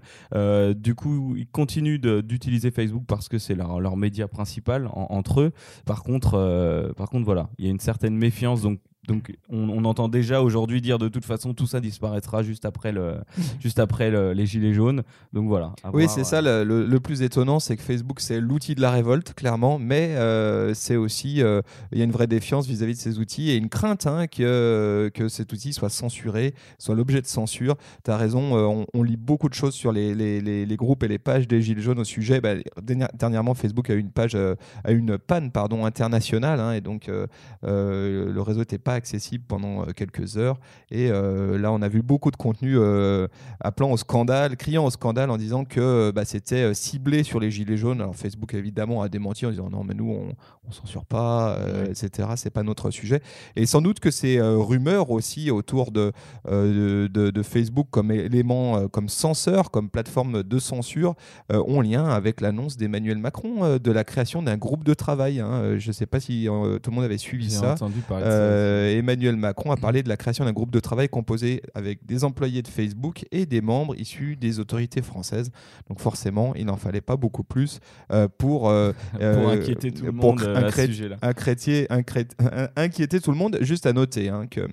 du 0.76 0.96
coup, 0.96 1.36
ils 1.38 1.48
continuent 1.48 2.00
d'utiliser 2.00 2.72
Facebook 2.72 3.04
parce 3.08 3.30
que 3.30 3.38
c'est 3.38 3.56
leur, 3.56 3.80
leur 3.80 3.98
média 3.98 4.28
principal 4.28 4.90
entre 4.94 5.42
eux. 5.42 5.52
Par 5.86 6.04
contre, 6.04 6.94
par 6.98 7.10
contre, 7.10 7.26
voilà, 7.26 7.50
il 7.58 7.66
y 7.66 7.68
a 7.68 7.72
une 7.72 7.80
certaine 7.80 8.16
méfiance 8.16 8.62
donc 8.62 8.80
donc 9.08 9.34
on, 9.50 9.84
entend 9.84 10.10
déjà 10.10 10.44
aujourd'hui 10.44 10.80
dire 10.80 11.00
de 11.00 11.08
toute 11.08 11.26
façon 11.26 11.56
tout 11.56 11.66
ça 11.66 11.80
disparaîtra 11.80 12.44
juste 12.44 12.66
après, 12.66 12.92
le, 12.92 13.16
juste 13.60 13.80
après 13.80 14.12
les 14.34 14.46
gilets 14.46 14.74
jaunes. 14.74 15.02
Donc 15.34 15.48
voilà. 15.48 15.74
Oui, 15.92 16.06
c'est 16.08 16.24
ça 16.24 16.42
le, 16.42 16.64
le, 16.64 17.00
plus 17.00 17.24
étonnant, 17.24 17.60
c'est 17.60 17.76
que 17.78 17.82
Facebook 17.82 18.20
c'est 18.20 18.40
l'outil 18.40 18.76
de 18.76 18.82
la 18.82 18.92
révolte 18.92 19.34
clairement, 19.34 19.80
mais 19.80 20.16
euh, 20.18 20.76
c'est 20.76 20.96
aussi 20.96 21.42
euh, 21.42 21.62
il 21.92 21.98
y 21.98 22.02
a 22.02 22.04
une 22.04 22.12
vraie 22.12 22.28
défiance 22.28 22.68
vis-à-vis 22.68 22.94
de 22.94 23.00
ces 23.00 23.18
outils 23.18 23.50
et 23.50 23.56
une 23.56 23.70
crainte 23.70 24.06
hein, 24.06 24.28
que, 24.28 25.10
que 25.14 25.30
cet 25.30 25.52
outil 25.52 25.74
soit 25.74 25.90
censuré, 25.90 26.54
soit 26.78 26.94
l'objet 26.94 27.22
de 27.22 27.28
censure. 27.28 27.78
Tu 28.04 28.12
as 28.12 28.18
raison, 28.18 28.56
euh, 28.56 28.86
on, 28.94 29.02
lit 29.02 29.18
beaucoup 29.18 29.50
de 29.50 29.56
choses 29.56 29.74
sur 29.74 29.92
les, 29.92 30.14
les, 30.14 30.42
les, 30.42 30.78
groupes 30.78 31.02
et 31.02 31.08
les 31.08 31.18
pages 31.18 31.48
des 31.48 31.60
gilets 31.64 31.82
jaunes 31.82 32.00
au 32.00 32.04
sujet. 32.04 32.40
Bah, 32.40 32.54
dernièrement, 33.14 33.56
Facebook 33.56 33.90
a 33.90 33.96
eu 33.96 34.00
une 34.00 34.12
page 34.12 34.36
a 34.36 34.92
une 34.92 35.18
panne 35.18 35.52
pardon 35.52 35.86
internationale 35.86 36.60
hein, 36.60 36.74
et 36.74 36.82
donc 36.82 37.10
le 37.64 38.42
réseau 38.42 38.60
n'était 38.60 38.78
pas 38.78 38.91
accessible 38.94 39.44
pendant 39.48 39.82
euh, 39.82 39.92
quelques 39.96 40.38
heures. 40.38 40.60
Et 40.90 41.10
euh, 41.10 41.58
là, 41.58 41.72
on 41.72 41.82
a 41.82 41.88
vu 41.88 42.02
beaucoup 42.02 42.32
de 42.32 42.36
contenu 42.36 42.78
euh, 42.78 43.28
appelant 43.60 43.92
au 43.92 43.98
scandale, 43.98 44.58
criant 44.58 44.86
au 44.86 44.90
scandale 44.90 45.30
en 45.30 45.38
disant 45.38 45.66
que 45.66 46.12
bah, 46.12 46.26
c'était 46.26 46.74
ciblé 46.74 47.24
sur 47.24 47.40
les 47.40 47.52
gilets 47.52 47.78
jaunes. 47.78 48.02
Alors 48.02 48.16
Facebook 48.16 48.54
évidemment 48.54 49.02
a 49.02 49.10
démenti 49.10 49.46
en 49.46 49.52
disant 49.52 49.70
non, 49.70 49.84
mais 49.84 49.94
nous 49.94 50.10
on, 50.10 50.34
on 50.68 50.72
censure 50.72 51.06
pas, 51.06 51.58
etc. 51.90 52.30
C'est 52.36 52.50
pas 52.50 52.64
notre 52.64 52.92
sujet. 52.92 53.22
Et 53.56 53.66
sans 53.66 53.82
doute 53.82 54.00
que 54.00 54.12
ces 54.12 54.40
rumeurs 54.42 55.12
aussi 55.12 55.52
autour 55.52 55.92
de, 55.92 56.12
de, 56.50 57.08
de, 57.08 57.44
Facebook 57.44 57.88
comme 57.92 58.12
élément, 58.12 58.88
comme 58.90 59.10
censeur, 59.10 59.72
comme 59.72 59.90
plateforme 59.90 60.44
de 60.44 60.60
censure, 60.60 61.16
ont 61.50 61.82
lien 61.82 62.06
avec 62.06 62.42
l'annonce 62.42 62.78
d'Emmanuel 62.78 63.18
Macron 63.18 63.78
de 63.78 63.92
la 63.92 64.04
création 64.04 64.42
d'un 64.42 64.58
groupe 64.58 64.84
de 64.84 64.94
travail. 64.94 65.40
Hein. 65.40 65.78
Je 65.78 65.88
ne 65.88 65.94
sais 65.94 66.06
pas 66.06 66.20
si 66.20 66.48
tout 66.82 66.90
le 66.92 66.96
monde 66.96 67.06
avait 67.06 67.18
suivi 67.18 67.50
ça. 67.50 67.74
Entendu 67.74 68.00
parler 68.02 68.26
Emmanuel 68.90 69.36
Macron 69.36 69.72
a 69.72 69.78
parlé 69.78 70.04
de 70.04 70.10
la 70.10 70.18
création 70.18 70.46
d'un 70.46 70.54
groupe 70.54 70.72
de 70.72 70.80
travail 70.80 71.10
composé 71.10 71.62
avec 71.74 72.06
des 72.06 72.24
employés 72.24 72.62
de 72.62 72.68
Facebook 72.68 73.26
et 73.32 73.46
des 73.46 73.62
membres 73.62 73.96
issus 74.00 74.36
des 74.36 74.60
autorités 74.60 75.02
françaises. 75.02 75.52
Donc 75.88 76.00
forcément, 76.00 76.54
il 76.56 76.66
n'en 76.66 76.78
fallait 76.78 77.02
pas 77.02 77.18
beaucoup 77.18 77.44
plus 77.44 77.80
pour, 78.38 78.72
pour 79.20 79.50
inquiéter 79.50 79.92
tout 79.92 80.06
le 80.06 80.12
monde 80.12 80.42
à 80.42 80.72
ce 80.72 80.86
sujet-là. 80.86 81.18
inquiéter 82.76 83.20
tout 83.20 83.32
le 83.32 83.38
monde. 83.38 83.58
Juste 83.62 83.86
à 83.86 83.94
noter 83.94 84.30
hein, 84.30 84.48
que 84.48 84.68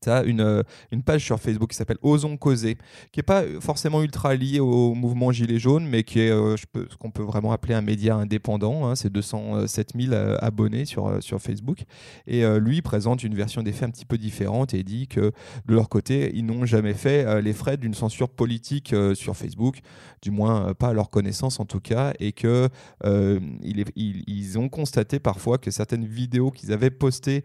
tu 0.00 0.10
as 0.10 0.22
une, 0.24 0.40
euh, 0.40 0.62
une, 0.90 1.02
page 1.02 1.24
sur 1.24 1.38
Facebook 1.40 1.70
qui 1.70 1.76
s'appelle 1.76 1.98
Osons 2.02 2.36
causer, 2.36 2.76
qui 3.12 3.18
n'est 3.18 3.24
pas 3.24 3.42
forcément 3.60 4.02
ultra 4.02 4.34
liée 4.34 4.60
au 4.60 4.94
mouvement 4.94 5.32
Gilets 5.32 5.58
jaunes, 5.58 5.86
mais 5.86 6.04
qui 6.04 6.20
est 6.20 6.30
euh, 6.30 6.56
ce 6.56 6.96
qu'on 6.98 7.10
peut 7.10 7.22
vraiment 7.22 7.52
appeler 7.52 7.74
un 7.74 7.82
média 7.82 8.14
indépendant. 8.16 8.86
Hein, 8.86 8.94
c'est 8.94 9.10
207 9.10 9.92
000 9.96 10.12
euh, 10.12 10.36
abonnés 10.40 10.84
sur, 10.84 11.22
sur 11.22 11.40
Facebook. 11.40 11.84
Et 12.26 12.42
lui 12.60 12.82
présente 12.82 13.22
une 13.22 13.34
version 13.34 13.62
des 13.62 13.72
faits 13.72 13.88
un 13.88 13.90
petit 13.90 14.04
peu 14.04 14.18
différente 14.18 14.74
et 14.74 14.82
dit 14.82 15.06
que 15.06 15.32
de 15.66 15.74
leur 15.74 15.88
côté, 15.88 16.32
ils 16.34 16.44
n'ont 16.44 16.64
jamais 16.66 16.94
fait 16.94 17.40
les 17.42 17.52
frais 17.52 17.76
d'une 17.76 17.94
censure 17.94 18.28
politique 18.28 18.94
sur 19.14 19.36
Facebook, 19.36 19.80
du 20.22 20.30
moins 20.30 20.74
pas 20.74 20.88
à 20.88 20.92
leur 20.92 21.10
connaissance 21.10 21.60
en 21.60 21.64
tout 21.64 21.80
cas, 21.80 22.12
et 22.20 22.32
que 22.32 22.68
ils, 23.04 24.58
ont 24.58 24.68
constaté 24.68 25.18
parfois 25.18 25.58
que 25.58 25.70
certaines 25.70 26.04
vidéos 26.04 26.50
qu'ils 26.50 26.72
avaient 26.72 26.90
postées 26.90 27.44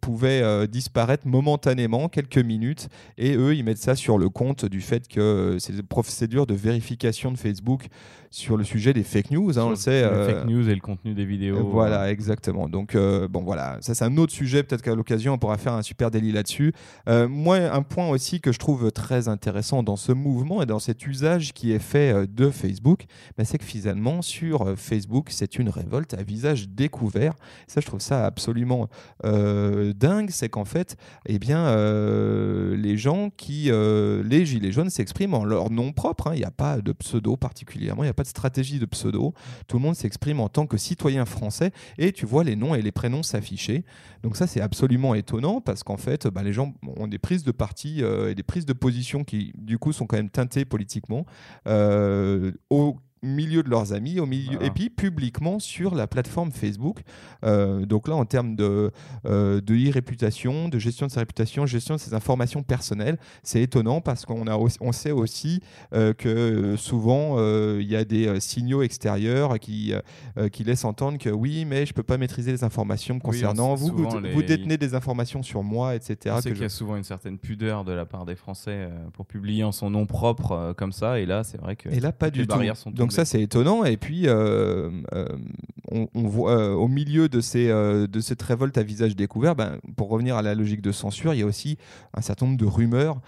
pouvaient 0.00 0.68
disparaître 0.68 1.13
momentanément, 1.24 2.08
quelques 2.08 2.38
minutes, 2.38 2.88
et 3.18 3.36
eux, 3.36 3.54
ils 3.54 3.64
mettent 3.64 3.78
ça 3.78 3.94
sur 3.94 4.18
le 4.18 4.28
compte 4.28 4.64
du 4.64 4.80
fait 4.80 5.08
que 5.08 5.20
euh, 5.20 5.58
c'est 5.58 5.74
des 5.74 5.82
procédures 5.82 6.46
de 6.46 6.54
vérification 6.54 7.32
de 7.32 7.38
Facebook 7.38 7.86
sur 8.30 8.56
le 8.56 8.64
sujet 8.64 8.92
des 8.92 9.04
fake 9.04 9.30
news. 9.30 9.58
Hein, 9.58 9.64
on 9.64 9.70
le 9.70 9.76
sait. 9.76 10.02
Les 10.02 10.06
euh, 10.06 10.26
fake 10.26 10.48
news 10.48 10.68
et 10.68 10.74
le 10.74 10.80
contenu 10.80 11.14
des 11.14 11.24
vidéos. 11.24 11.68
Voilà, 11.68 12.10
exactement. 12.10 12.68
Donc, 12.68 12.94
euh, 12.94 13.28
bon, 13.28 13.42
voilà, 13.42 13.78
ça 13.80 13.94
c'est 13.94 14.04
un 14.04 14.16
autre 14.16 14.32
sujet. 14.32 14.62
Peut-être 14.62 14.82
qu'à 14.82 14.94
l'occasion, 14.94 15.34
on 15.34 15.38
pourra 15.38 15.56
faire 15.56 15.74
un 15.74 15.82
super 15.82 16.10
délit 16.10 16.32
là-dessus. 16.32 16.72
moi, 17.06 17.56
un 17.56 17.82
point 17.82 18.08
aussi 18.08 18.40
que 18.40 18.52
je 18.52 18.58
trouve 18.58 18.90
très 18.90 19.28
intéressant 19.28 19.82
dans 19.82 19.96
ce 19.96 20.12
mouvement 20.12 20.62
et 20.62 20.66
dans 20.66 20.80
cet 20.80 21.06
usage 21.06 21.52
qui 21.52 21.72
est 21.72 21.78
fait 21.78 22.26
de 22.26 22.50
Facebook, 22.50 23.04
bah, 23.38 23.44
c'est 23.44 23.58
que 23.58 23.64
finalement, 23.64 24.22
sur 24.22 24.74
Facebook, 24.76 25.28
c'est 25.30 25.58
une 25.58 25.68
révolte 25.68 26.14
à 26.14 26.22
visage 26.22 26.68
découvert. 26.68 27.34
Ça, 27.68 27.80
je 27.80 27.86
trouve 27.86 28.00
ça 28.00 28.26
absolument 28.26 28.88
dingue. 29.22 30.30
C'est 30.30 30.48
qu'en 30.48 30.64
fait, 30.64 30.96
eh 31.26 31.38
bien, 31.38 31.66
euh, 31.66 32.76
les 32.76 32.96
gens 32.96 33.30
qui, 33.36 33.70
euh, 33.70 34.22
les 34.24 34.44
gilets 34.46 34.72
jaunes, 34.72 34.90
s'expriment 34.90 35.34
en 35.34 35.44
leur 35.44 35.70
nom 35.70 35.92
propre. 35.92 36.28
Hein. 36.28 36.32
Il 36.34 36.38
n'y 36.38 36.44
a 36.44 36.50
pas 36.50 36.80
de 36.80 36.92
pseudo 36.92 37.36
particulièrement, 37.36 38.02
il 38.02 38.06
n'y 38.06 38.10
a 38.10 38.14
pas 38.14 38.22
de 38.22 38.28
stratégie 38.28 38.78
de 38.78 38.86
pseudo. 38.86 39.34
Tout 39.66 39.76
le 39.76 39.82
monde 39.82 39.94
s'exprime 39.94 40.40
en 40.40 40.48
tant 40.48 40.66
que 40.66 40.76
citoyen 40.76 41.24
français 41.24 41.72
et 41.98 42.12
tu 42.12 42.26
vois 42.26 42.44
les 42.44 42.56
noms 42.56 42.74
et 42.74 42.82
les 42.82 42.92
prénoms 42.92 43.22
s'afficher. 43.22 43.84
Donc 44.22 44.36
ça, 44.36 44.46
c'est 44.46 44.60
absolument 44.60 45.14
étonnant 45.14 45.60
parce 45.60 45.82
qu'en 45.82 45.96
fait, 45.96 46.26
bah, 46.26 46.42
les 46.42 46.52
gens 46.52 46.74
ont 46.96 47.06
des 47.06 47.18
prises 47.18 47.44
de 47.44 47.52
parti 47.52 48.02
euh, 48.02 48.30
et 48.30 48.34
des 48.34 48.42
prises 48.42 48.66
de 48.66 48.72
position 48.72 49.24
qui, 49.24 49.52
du 49.56 49.78
coup, 49.78 49.92
sont 49.92 50.06
quand 50.06 50.16
même 50.16 50.30
teintées 50.30 50.64
politiquement. 50.64 51.26
au 52.70 52.96
milieu 53.24 53.62
de 53.62 53.70
leurs 53.70 53.92
amis, 53.92 54.20
au 54.20 54.26
milieu, 54.26 54.62
et 54.62 54.70
puis 54.70 54.90
publiquement 54.90 55.58
sur 55.58 55.94
la 55.94 56.06
plateforme 56.06 56.52
Facebook. 56.52 57.00
Euh, 57.44 57.86
donc 57.86 58.08
là, 58.08 58.14
en 58.14 58.24
termes 58.24 58.56
de, 58.56 58.90
euh, 59.26 59.60
de 59.60 59.74
e-réputation, 59.74 60.68
de 60.68 60.78
gestion 60.78 61.06
de 61.06 61.12
sa 61.12 61.20
réputation, 61.20 61.66
gestion 61.66 61.94
de 61.94 62.00
ses 62.00 62.14
informations 62.14 62.62
personnelles, 62.62 63.18
c'est 63.42 63.62
étonnant 63.62 64.00
parce 64.00 64.24
qu'on 64.24 64.46
a 64.46 64.56
on 64.80 64.92
sait 64.92 65.10
aussi 65.10 65.60
euh, 65.92 66.12
que 66.12 66.76
souvent 66.76 67.38
il 67.78 67.86
y 67.86 67.96
a 67.96 68.04
des 68.04 68.40
signaux 68.40 68.82
extérieurs 68.82 69.58
qui, 69.58 69.92
qui 70.52 70.64
laissent 70.64 70.84
entendre 70.84 71.18
que 71.18 71.30
oui, 71.30 71.64
mais 71.64 71.86
je 71.86 71.92
ne 71.92 71.94
peux 71.94 72.02
pas 72.02 72.18
maîtriser 72.18 72.52
les 72.52 72.64
informations 72.64 73.18
concernant 73.18 73.74
vous. 73.74 73.94
Vous, 73.94 74.42
détenez 74.42 74.76
des 74.76 74.94
informations 74.94 75.42
sur 75.42 75.62
moi, 75.62 75.94
etc. 75.94 76.34
On 76.36 76.40
sait 76.40 76.52
qu'il 76.52 76.62
y 76.62 76.64
a 76.64 76.68
souvent 76.68 76.96
une 76.96 77.04
certaine 77.04 77.38
pudeur 77.38 77.84
de 77.84 77.92
la 77.92 78.04
part 78.04 78.24
des 78.24 78.36
Français 78.36 78.88
pour 79.12 79.26
publier 79.26 79.64
en 79.64 79.72
son 79.72 79.90
nom 79.90 80.06
propre 80.06 80.74
comme 80.76 80.92
ça, 80.92 81.18
et 81.18 81.26
là, 81.26 81.44
c'est 81.44 81.58
vrai 81.58 81.76
que 81.76 81.88
et 81.88 82.00
là, 82.00 82.12
pas 82.12 82.30
du 82.30 82.40
les 82.40 82.46
barrières 82.46 82.76
sont 82.76 82.90
Donc 82.90 83.12
ça, 83.14 83.24
c'est 83.24 83.40
étonnant. 83.40 83.84
Et 83.84 83.96
puis, 83.96 84.26
euh, 84.26 84.90
euh, 85.14 85.26
on, 85.90 86.08
voit 86.28 86.58
euh, 86.58 86.74
au 86.74 86.88
milieu 86.88 87.28
de, 87.28 87.40
ces, 87.40 87.68
de 87.68 88.20
cette 88.20 88.42
révolte 88.42 88.76
à 88.76 88.82
visage 88.82 89.14
découvert, 89.14 89.54
ben, 89.54 89.78
pour 89.96 90.08
revenir 90.08 90.36
à 90.36 90.42
la 90.42 90.54
logique 90.54 90.82
de 90.82 90.92
censure, 90.92 91.32
il 91.32 91.40
y 91.40 91.42
a 91.42 91.46
aussi 91.46 91.78
un 92.14 92.20
certain 92.20 92.46
nombre 92.46 92.58
de 92.58 92.66
rumeurs 92.66 93.20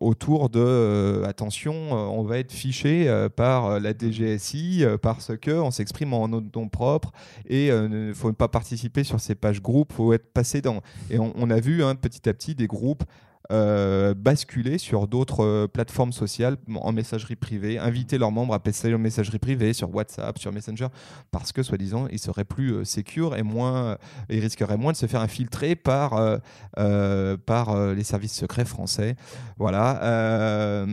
autour 0.00 0.50
de 0.50 1.22
attention, 1.24 1.92
on 1.92 2.22
va 2.22 2.38
être 2.38 2.52
fiché 2.52 3.10
par 3.36 3.80
la 3.80 3.92
DGSI 3.96 4.84
parce 5.00 5.32
qu'on 5.42 5.70
s'exprime 5.70 6.12
en 6.12 6.28
nom 6.28 6.68
propre 6.68 7.12
et 7.46 7.68
il 7.68 7.88
ne 7.88 8.12
faut 8.12 8.32
pas 8.32 8.48
participer 8.48 9.04
sur 9.04 9.20
ces 9.20 9.34
pages 9.34 9.62
groupes, 9.62 9.92
faut 9.92 10.12
être 10.12 10.32
passé 10.32 10.60
dans. 10.60 10.82
Et 11.10 11.18
on, 11.18 11.50
a 11.50 11.60
vu 11.60 11.82
hein, 11.82 11.94
petit 11.94 12.28
à 12.28 12.34
petit 12.34 12.54
des 12.54 12.66
groupes 12.66 13.04
euh, 13.52 14.14
basculer 14.14 14.78
sur 14.78 15.06
d'autres 15.06 15.44
euh, 15.44 15.68
plateformes 15.68 16.12
sociales 16.12 16.56
en 16.74 16.92
messagerie 16.92 17.36
privée, 17.36 17.78
inviter 17.78 18.18
leurs 18.18 18.32
membres 18.32 18.54
à 18.54 18.58
passer 18.58 18.92
en 18.92 18.98
messagerie 18.98 19.38
privée 19.38 19.72
sur 19.72 19.94
WhatsApp, 19.94 20.38
sur 20.38 20.52
Messenger, 20.52 20.88
parce 21.30 21.52
que 21.52 21.62
soi-disant 21.62 22.08
ils 22.10 22.18
seraient 22.18 22.44
plus 22.44 22.74
euh, 22.74 23.36
et 23.36 23.42
moins, 23.42 23.98
ils 24.30 24.40
risqueraient 24.40 24.76
moins 24.76 24.92
de 24.92 24.96
se 24.96 25.06
faire 25.06 25.20
infiltrer 25.20 25.76
par, 25.76 26.38
euh, 26.78 27.36
par 27.36 27.94
les 27.94 28.04
services 28.04 28.34
secrets 28.34 28.64
français. 28.64 29.16
Voilà. 29.58 30.86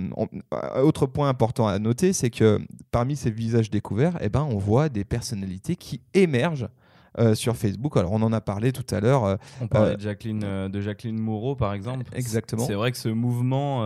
autre 0.83 1.05
point 1.05 1.29
important 1.29 1.67
à 1.67 1.79
noter, 1.79 2.13
c'est 2.13 2.29
que 2.29 2.59
parmi 2.91 3.15
ces 3.15 3.31
visages 3.31 3.69
découverts, 3.69 4.17
eh 4.21 4.29
ben, 4.29 4.47
on 4.49 4.57
voit 4.57 4.89
des 4.89 5.03
personnalités 5.03 5.75
qui 5.75 6.01
émergent 6.13 6.69
euh, 7.19 7.35
sur 7.35 7.55
Facebook. 7.55 7.95
Alors, 7.97 8.11
on 8.11 8.21
en 8.23 8.33
a 8.33 8.41
parlé 8.41 8.71
tout 8.71 8.85
à 8.93 8.99
l'heure. 8.99 9.25
Euh, 9.25 9.35
on 9.61 9.67
parlait 9.67 9.95
de 9.95 10.01
Jacqueline, 10.01 10.43
euh, 10.43 10.67
de 10.67 10.81
Jacqueline 10.81 11.19
Moreau, 11.19 11.55
par 11.55 11.73
exemple. 11.73 12.05
Exactement. 12.15 12.65
C'est 12.65 12.73
vrai 12.73 12.91
que 12.91 12.97
ce 12.97 13.09
mouvement, 13.09 13.83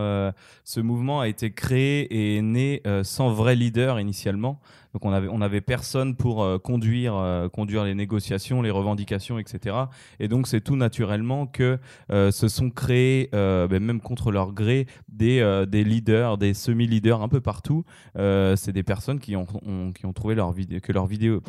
ce 0.63 0.79
mouvement 0.79 1.19
a 1.21 1.27
été 1.27 1.51
créé 1.51 2.01
et 2.13 2.37
est 2.37 2.41
né 2.41 2.81
sans 3.03 3.31
vrai 3.31 3.55
leader 3.55 3.99
initialement. 3.99 4.59
Donc 4.93 5.05
on 5.05 5.11
avait, 5.11 5.27
on 5.29 5.41
avait 5.41 5.61
personne 5.61 6.15
pour 6.15 6.45
conduire, 6.61 7.49
conduire 7.53 7.83
les 7.83 7.93
négociations, 7.93 8.61
les 8.61 8.71
revendications, 8.71 9.37
etc. 9.37 9.75
Et 10.19 10.27
donc 10.27 10.47
c'est 10.47 10.61
tout 10.61 10.75
naturellement 10.75 11.45
que 11.45 11.77
se 12.09 12.47
sont 12.47 12.69
créés, 12.69 13.29
ben, 13.31 13.79
même 13.79 14.01
contre 14.01 14.31
leur 14.31 14.53
gré, 14.53 14.87
des, 15.09 15.65
des 15.67 15.83
leaders, 15.83 16.37
des 16.37 16.53
semi-leaders 16.53 17.21
un 17.21 17.29
peu 17.29 17.41
partout. 17.41 17.83
c'est 18.15 18.71
des 18.71 18.83
personnes 18.83 19.19
qui 19.19 19.35
ont, 19.35 19.45
qui 19.93 20.05
ont 20.05 20.13
trouvé 20.13 20.35
leur 20.35 20.53
que 20.81 20.91
leur 20.91 21.05
vidéo 21.07 21.41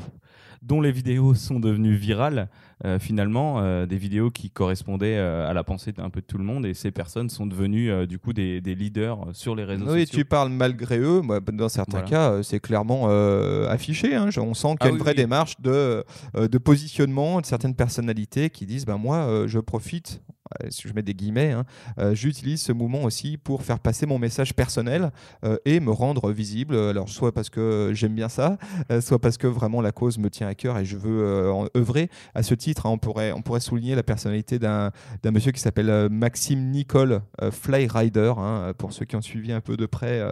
dont 0.63 0.81
les 0.81 0.93
vidéos 0.93 1.35
sont 1.35 1.61
devenues 1.61 1.95
virales, 1.95 2.49
euh, 2.85 2.99
finalement, 2.99 3.61
euh, 3.61 3.87
des 3.87 3.97
vidéos 3.97 4.31
qui 4.31 4.51
correspondaient 4.51 5.17
euh, 5.17 5.49
à 5.49 5.53
la 5.53 5.65
pensée 5.65 5.93
un 5.99 6.11
peu 6.11 6.21
de 6.21 6.27
tout 6.27 6.39
le 6.39 6.45
monde, 6.45 6.65
et 6.67 6.75
ces 6.75 6.91
personnes 6.91 7.29
sont 7.29 7.47
devenues 7.47 8.07
du 8.07 8.19
coup 8.19 8.33
des, 8.33 8.61
leaders 8.61 9.19
sur 9.33 9.55
les 9.55 9.65
réseaux 9.65 9.87
sociaux. 9.87 9.99
Oui, 9.99 10.07
tu 10.07 10.25
parles 10.25 10.51
malgré 10.51 10.99
eux, 10.99 11.23
dans 11.53 11.69
certains 11.69 12.03
cas, 12.03 12.43
c'est 12.43 12.61
clairement 12.61 13.09
affiché. 13.69 14.15
Hein. 14.15 14.29
on 14.37 14.55
sent 14.55 14.77
qu'il 14.81 14.87
y 14.87 14.91
a 14.91 14.93
ah 14.93 14.97
une 14.97 14.99
vraie 14.99 15.15
démarche 15.15 15.61
de, 15.61 16.05
de 16.35 16.59
positionnement 16.59 17.41
de 17.41 17.47
certaines 17.47 17.75
personnalités 17.75 18.51
qui 18.51 18.67
disent 18.67 18.87
ben, 18.87 18.99
Moi, 18.99 19.47
je 19.47 19.59
profite 19.59 20.23
si 20.71 20.89
je 20.89 20.93
mets 20.95 21.03
des 21.03 21.15
guillemets, 21.15 21.53
hein, 21.53 21.65
euh, 21.99 22.15
j'utilise 22.15 22.63
ce 22.63 22.73
mouvement 22.73 23.03
aussi 23.05 23.37
pour 23.37 23.63
faire 23.63 23.79
passer 23.79 24.07
mon 24.07 24.19
message 24.19 24.55
personnel 24.55 25.11
euh, 25.45 25.57
et 25.65 25.81
me 25.81 25.91
rendre 25.91 26.31
visible. 26.31 26.77
Alors, 26.77 27.09
soit 27.09 27.33
parce 27.33 27.51
que 27.51 27.91
j'aime 27.93 28.15
bien 28.15 28.29
ça, 28.29 28.59
euh, 28.91 29.01
soit 29.01 29.19
parce 29.19 29.37
que 29.37 29.47
vraiment 29.47 29.81
la 29.81 29.93
cause 29.93 30.19
me 30.19 30.31
tient 30.31 30.49
à 30.49 30.55
cœur 30.55 30.79
et 30.79 30.85
je 30.85 30.97
veux 30.97 31.51
en 31.51 31.67
œuvrer. 31.77 32.11
À 32.35 32.43
ce 32.43 32.55
titre, 32.55 32.87
hein, 32.87 32.91
on, 32.91 32.99
pourrait, 32.99 33.33
on 33.33 33.43
pourrait 33.43 33.61
souligner 33.61 33.95
la 33.95 34.03
personnalité 34.03 34.59
d'un 34.59 34.93
monsieur 35.25 35.53
qui 35.53 35.61
s'appelle 35.61 36.09
Maxime 36.11 36.71
Nicole 36.71 37.21
Flyrider, 37.51 38.33
hein, 38.37 38.73
pour 38.77 38.93
ceux 38.93 39.05
qui 39.05 39.17
ont 39.17 39.23
suivi 39.23 39.53
un 39.53 39.61
peu 39.61 39.77
de 39.77 39.87
près 39.87 40.23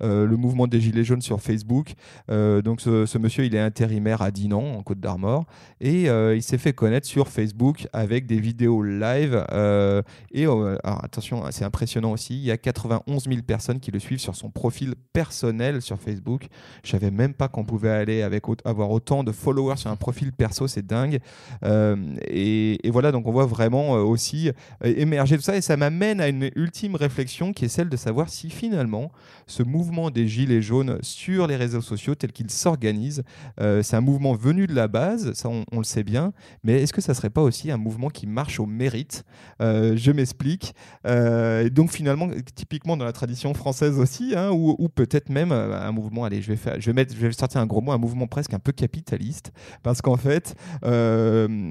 le 0.00 0.36
mouvement 0.36 0.66
des 0.66 0.80
Gilets 0.80 1.04
jaunes 1.04 1.22
sur 1.22 1.40
Facebook. 1.40 1.94
donc, 2.28 2.80
ce, 2.80 3.06
ce, 3.06 3.18
monsieur, 3.18 3.44
il 3.44 3.54
est 3.54 3.60
intérimaire 3.60 4.22
à 4.22 4.30
Dinan, 4.30 4.76
en 4.76 4.82
Côte 4.82 5.00
d'Armor, 5.00 5.44
et 5.80 6.04
il 6.04 6.42
s'est 6.42 6.58
fait 6.58 6.72
connaître 6.72 7.06
sur 7.06 7.28
Facebook 7.28 7.86
avec 7.92 8.26
des 8.26 8.40
vidéos 8.40 8.82
live. 8.82 9.44
Euh, 9.60 10.02
et 10.32 10.46
euh, 10.46 10.76
attention, 10.84 11.44
c'est 11.50 11.64
impressionnant 11.64 12.12
aussi, 12.12 12.34
il 12.34 12.44
y 12.44 12.50
a 12.50 12.56
91 12.56 13.24
000 13.24 13.42
personnes 13.42 13.80
qui 13.80 13.90
le 13.90 13.98
suivent 13.98 14.20
sur 14.20 14.34
son 14.34 14.50
profil 14.50 14.94
personnel 15.12 15.82
sur 15.82 15.98
Facebook. 15.98 16.46
Je 16.84 16.90
savais 16.90 17.10
même 17.10 17.34
pas 17.34 17.48
qu'on 17.48 17.64
pouvait 17.64 17.90
aller 17.90 18.22
avec 18.22 18.44
avoir 18.64 18.90
autant 18.90 19.24
de 19.24 19.32
followers 19.32 19.76
sur 19.76 19.90
un 19.90 19.96
profil 19.96 20.32
perso, 20.32 20.66
c'est 20.66 20.86
dingue. 20.86 21.20
Euh, 21.64 21.96
et, 22.26 22.78
voilà, 22.90 23.12
donc 23.12 23.26
on 23.26 23.32
voit 23.32 23.46
vraiment 23.46 23.92
aussi 23.92 24.50
émerger 24.82 25.36
tout 25.36 25.42
ça 25.42 25.56
et 25.56 25.60
ça 25.60 25.76
m'amène 25.76 26.20
à 26.20 26.28
une 26.28 26.50
ultime 26.56 26.96
réflexion 26.96 27.52
qui 27.52 27.66
est 27.66 27.68
celle 27.68 27.88
de 27.88 27.96
savoir 27.96 28.28
si 28.28 28.50
finalement 28.50 29.12
ce 29.46 29.62
mouvement 29.62 30.10
des 30.10 30.26
gilets 30.26 30.62
jaunes 30.62 30.98
sur 31.02 31.46
les 31.46 31.56
réseaux 31.56 31.80
sociaux 31.80 32.14
tel 32.14 32.32
qu'il 32.32 32.50
s'organise, 32.50 33.22
c'est 33.58 33.94
un 33.94 34.00
mouvement 34.00 34.34
venu 34.34 34.66
de 34.66 34.74
la 34.74 34.88
base, 34.88 35.32
ça 35.34 35.48
on, 35.48 35.64
on 35.70 35.78
le 35.78 35.84
sait 35.84 36.02
bien, 36.02 36.32
mais 36.64 36.82
est-ce 36.82 36.92
que 36.92 37.00
ça 37.00 37.14
serait 37.14 37.30
pas 37.30 37.42
aussi 37.42 37.70
un 37.70 37.76
mouvement 37.76 38.08
qui 38.08 38.26
marche 38.26 38.58
au 38.58 38.66
mérite 38.66 39.24
je 39.60 40.10
m'explique. 40.10 40.74
et 41.06 41.70
donc 41.70 41.90
finalement, 41.90 42.28
typiquement 42.54 42.96
dans 42.96 43.04
la 43.04 43.12
tradition 43.12 43.54
française 43.54 43.98
aussi, 43.98 44.34
hein, 44.36 44.50
ou, 44.52 44.88
peut-être 44.88 45.28
même 45.28 45.52
un 45.52 45.92
mouvement, 45.92 46.24
allez, 46.24 46.42
je 46.42 46.48
vais, 46.48 46.56
faire, 46.56 46.80
je, 46.80 46.86
vais 46.86 46.92
mettre, 46.92 47.14
je 47.14 47.20
vais 47.20 47.32
sortir 47.32 47.60
un 47.60 47.66
gros 47.66 47.80
mot, 47.80 47.92
un 47.92 47.98
mouvement 47.98 48.26
presque 48.26 48.54
un 48.54 48.58
peu 48.58 48.72
capitaliste, 48.72 49.52
parce 49.82 50.02
qu'en 50.02 50.16
fait, 50.16 50.54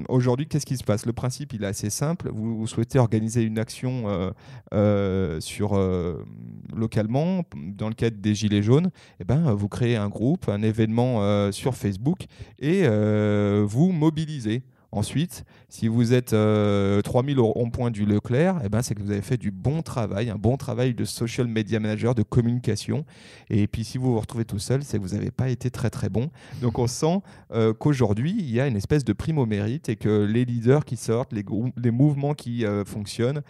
aujourd'hui, 0.08 0.46
qu'est-ce 0.46 0.66
qui 0.66 0.76
se 0.76 0.84
passe? 0.84 1.06
Le 1.06 1.12
principe, 1.12 1.52
il 1.52 1.64
est 1.64 1.66
assez 1.66 1.90
simple. 1.90 2.30
Vous, 2.32 2.66
souhaitez 2.66 2.98
organiser 2.98 3.42
une 3.42 3.58
action 3.58 4.32
sur, 5.40 5.78
localement, 6.74 7.42
dans 7.56 7.88
le 7.88 7.94
cadre 7.94 8.16
des 8.18 8.34
Gilets 8.34 8.62
jaunes, 8.62 8.90
eh 9.20 9.24
ben, 9.24 9.52
vous 9.54 9.68
créez 9.68 9.96
un 9.96 10.08
groupe, 10.08 10.48
un 10.48 10.62
événement 10.62 11.50
sur 11.52 11.74
Facebook, 11.74 12.26
et 12.58 12.86
vous 13.64 13.92
mobilisez. 13.92 14.62
Ensuite, 14.92 15.44
si 15.70 15.86
vous 15.86 16.12
êtes 16.12 16.30
3000 16.30 16.34
euh, 16.34 17.40
au 17.40 17.46
rond-point 17.46 17.92
du 17.92 18.04
Leclerc, 18.04 18.60
eh 18.64 18.68
ben, 18.68 18.82
c'est 18.82 18.96
que 18.96 19.00
vous 19.00 19.12
avez 19.12 19.22
fait 19.22 19.36
du 19.36 19.52
bon 19.52 19.82
travail, 19.82 20.28
un 20.28 20.36
bon 20.36 20.56
travail 20.56 20.94
de 20.94 21.04
social 21.04 21.46
media 21.46 21.78
manager, 21.78 22.16
de 22.16 22.24
communication. 22.24 23.04
Et 23.50 23.68
puis 23.68 23.84
si 23.84 23.96
vous 23.96 24.12
vous 24.12 24.20
retrouvez 24.20 24.44
tout 24.44 24.58
seul, 24.58 24.82
c'est 24.82 24.98
que 24.98 25.02
vous 25.02 25.14
n'avez 25.14 25.30
pas 25.30 25.48
été 25.48 25.70
très 25.70 25.88
très 25.88 26.08
bon. 26.08 26.28
Donc 26.60 26.80
on 26.80 26.88
sent 26.88 27.20
euh, 27.52 27.72
qu'aujourd'hui, 27.72 28.34
il 28.36 28.50
y 28.50 28.60
a 28.60 28.66
une 28.66 28.76
espèce 28.76 29.04
de 29.04 29.12
prime 29.12 29.38
au 29.38 29.46
mérite 29.46 29.88
et 29.88 29.94
que 29.94 30.24
les 30.24 30.44
leaders 30.44 30.84
qui 30.84 30.96
sortent, 30.96 31.32
les, 31.32 31.44
les 31.76 31.90
mouvements 31.92 32.34
qui 32.34 32.66
euh, 32.66 32.84
fonctionnent, 32.84 33.42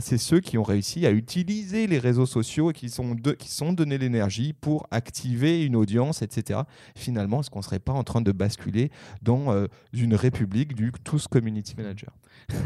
c'est 0.00 0.18
ceux 0.18 0.40
qui 0.40 0.58
ont 0.58 0.62
réussi 0.62 1.06
à 1.06 1.10
utiliser 1.10 1.86
les 1.88 1.98
réseaux 1.98 2.26
sociaux 2.26 2.70
et 2.70 2.72
qui 2.72 2.88
sont, 2.88 3.16
de, 3.16 3.32
qui 3.32 3.50
sont 3.50 3.72
donnés 3.72 3.98
l'énergie 3.98 4.52
pour 4.52 4.86
activer 4.90 5.64
une 5.64 5.74
audience, 5.74 6.22
etc. 6.22 6.60
Finalement, 6.94 7.40
est-ce 7.40 7.50
qu'on 7.50 7.58
ne 7.58 7.64
serait 7.64 7.80
pas 7.80 7.92
en 7.92 8.04
train 8.04 8.20
de 8.20 8.32
basculer 8.32 8.90
dans 9.22 9.66
une 9.92 10.14
république 10.14 10.74
du 10.74 10.92
tous 11.04 11.26
manager. 11.76 12.12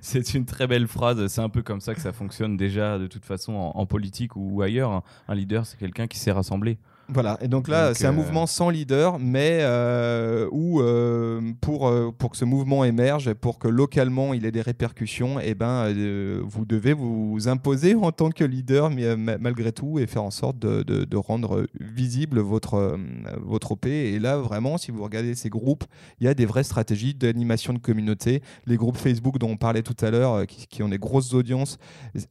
c'est 0.00 0.34
une 0.34 0.44
très 0.44 0.66
belle 0.66 0.86
phrase. 0.86 1.26
C'est 1.26 1.40
un 1.40 1.48
peu 1.48 1.62
comme 1.62 1.80
ça 1.80 1.94
que 1.94 2.00
ça 2.00 2.12
fonctionne 2.12 2.56
déjà 2.56 2.98
de 2.98 3.06
toute 3.06 3.24
façon 3.24 3.52
en, 3.52 3.86
politique 3.86 4.36
ou 4.36 4.62
ailleurs. 4.62 5.02
Un 5.28 5.34
leader, 5.34 5.66
c'est 5.66 5.78
quelqu'un 5.78 6.06
qui 6.06 6.18
s'est 6.18 6.32
rassemblé. 6.32 6.78
Voilà, 7.08 7.36
et 7.42 7.48
donc 7.48 7.68
là, 7.68 7.94
c'est 7.94 8.06
un 8.06 8.10
euh, 8.10 8.12
mouvement 8.12 8.46
sans 8.46 8.70
leader, 8.70 9.18
mais 9.18 9.58
euh, 9.62 10.48
où 10.50 10.80
euh, 10.80 11.40
pour, 11.60 11.92
pour 12.14 12.30
que 12.30 12.36
ce 12.36 12.44
mouvement 12.44 12.84
émerge, 12.84 13.34
pour 13.34 13.58
que 13.58 13.68
localement 13.68 14.34
il 14.34 14.46
ait 14.46 14.52
des 14.52 14.62
répercussions, 14.62 15.40
et 15.40 15.48
eh 15.48 15.54
ben, 15.54 15.92
vous 16.42 16.64
devez 16.64 16.92
vous 16.92 17.48
imposer 17.48 17.94
en 17.94 18.12
tant 18.12 18.30
que 18.30 18.44
leader, 18.44 18.88
mais, 18.90 19.16
malgré 19.16 19.72
tout, 19.72 19.98
et 19.98 20.06
faire 20.06 20.22
en 20.22 20.30
sorte 20.30 20.58
de, 20.58 20.82
de, 20.82 21.16
rendre 21.16 21.66
visible 21.78 22.40
votre, 22.40 22.98
votre 23.40 23.72
OP. 23.72 23.86
Et 23.86 24.18
là, 24.18 24.38
vraiment, 24.38 24.78
si 24.78 24.90
vous 24.90 25.02
regardez 25.02 25.34
ces 25.34 25.50
groupes, 25.50 25.84
il 26.20 26.24
y 26.24 26.28
a 26.28 26.34
des 26.34 26.46
vraies 26.46 26.64
stratégies 26.64 27.14
d'animation 27.14 27.72
de 27.72 27.78
communauté. 27.78 28.42
Les 28.66 28.76
groupes 28.76 28.96
Facebook 28.96 29.38
dont 29.38 29.50
on 29.50 29.56
parlait 29.56 29.82
tout 29.82 29.96
à 30.04 30.10
l'heure, 30.10 30.46
qui, 30.46 30.66
qui, 30.66 30.82
ont 30.82 30.88
des 30.88 30.98
grosses 30.98 31.34
audiences, 31.34 31.78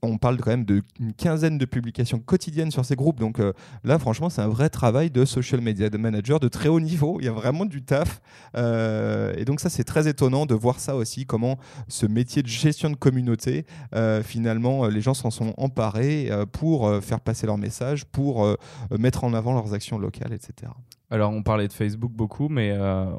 on 0.01 0.17
parle 0.17 0.37
quand 0.37 0.51
même 0.51 0.65
d'une 0.65 1.13
quinzaine 1.15 1.57
de 1.57 1.65
publications 1.65 2.19
quotidiennes 2.19 2.71
sur 2.71 2.85
ces 2.85 2.95
groupes. 2.95 3.19
Donc 3.19 3.39
là, 3.83 3.99
franchement, 3.99 4.29
c'est 4.29 4.41
un 4.41 4.47
vrai 4.47 4.60
travail 4.69 5.09
de 5.09 5.25
social 5.25 5.61
media 5.61 5.89
manager 5.97 6.39
de 6.39 6.47
très 6.47 6.69
haut 6.69 6.79
niveau. 6.79 7.17
Il 7.19 7.25
y 7.25 7.29
a 7.29 7.31
vraiment 7.31 7.65
du 7.65 7.83
taf. 7.83 8.21
Euh, 8.55 9.33
et 9.37 9.45
donc 9.45 9.59
ça, 9.59 9.69
c'est 9.69 9.83
très 9.83 10.07
étonnant 10.07 10.45
de 10.45 10.55
voir 10.55 10.79
ça 10.79 10.95
aussi, 10.95 11.25
comment 11.25 11.57
ce 11.87 12.05
métier 12.05 12.43
de 12.43 12.47
gestion 12.47 12.89
de 12.89 12.95
communauté, 12.95 13.65
euh, 13.95 14.23
finalement, 14.23 14.87
les 14.87 15.01
gens 15.01 15.13
s'en 15.13 15.31
sont 15.31 15.53
emparés 15.57 16.29
euh, 16.31 16.45
pour 16.45 17.01
faire 17.01 17.19
passer 17.19 17.47
leur 17.47 17.57
message, 17.57 18.05
pour 18.05 18.57
mettre 18.97 19.23
en 19.23 19.33
avant 19.33 19.53
leurs 19.53 19.73
actions 19.73 19.97
locales, 19.97 20.33
etc. 20.33 20.71
Alors, 21.11 21.33
on 21.33 21.43
parlait 21.43 21.67
de 21.67 21.73
Facebook 21.73 22.13
beaucoup, 22.13 22.47
mais 22.47 22.73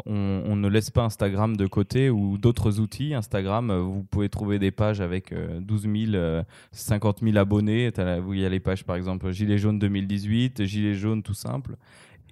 on, 0.07 0.57
ne 0.57 0.69
laisse 0.69 0.91
pas 0.91 1.03
Instagram 1.03 1.59
de 1.59 1.67
côté 1.67 2.09
ou 2.09 2.39
d'autres 2.39 2.81
outils. 2.81 3.13
Instagram, 3.13 3.71
vous 3.71 4.03
pouvez 4.03 4.31
trouver 4.31 4.59
des 4.59 4.71
pages 4.71 5.03
avec 5.03 5.35
12 5.61 6.11
000, 6.11 6.43
50 6.73 7.21
000 7.23 7.37
abonnés. 7.37 7.91
Il 7.99 8.39
y 8.39 8.47
a 8.47 8.49
les 8.49 8.61
pages, 8.61 8.85
par 8.85 8.97
exemple, 8.97 9.31
Gilets 9.31 9.59
jaunes 9.59 9.79
2018, 9.79 10.65
Gilets 10.65 10.95
jaunes 10.95 11.23
tout 11.23 11.35
simple. 11.35 11.77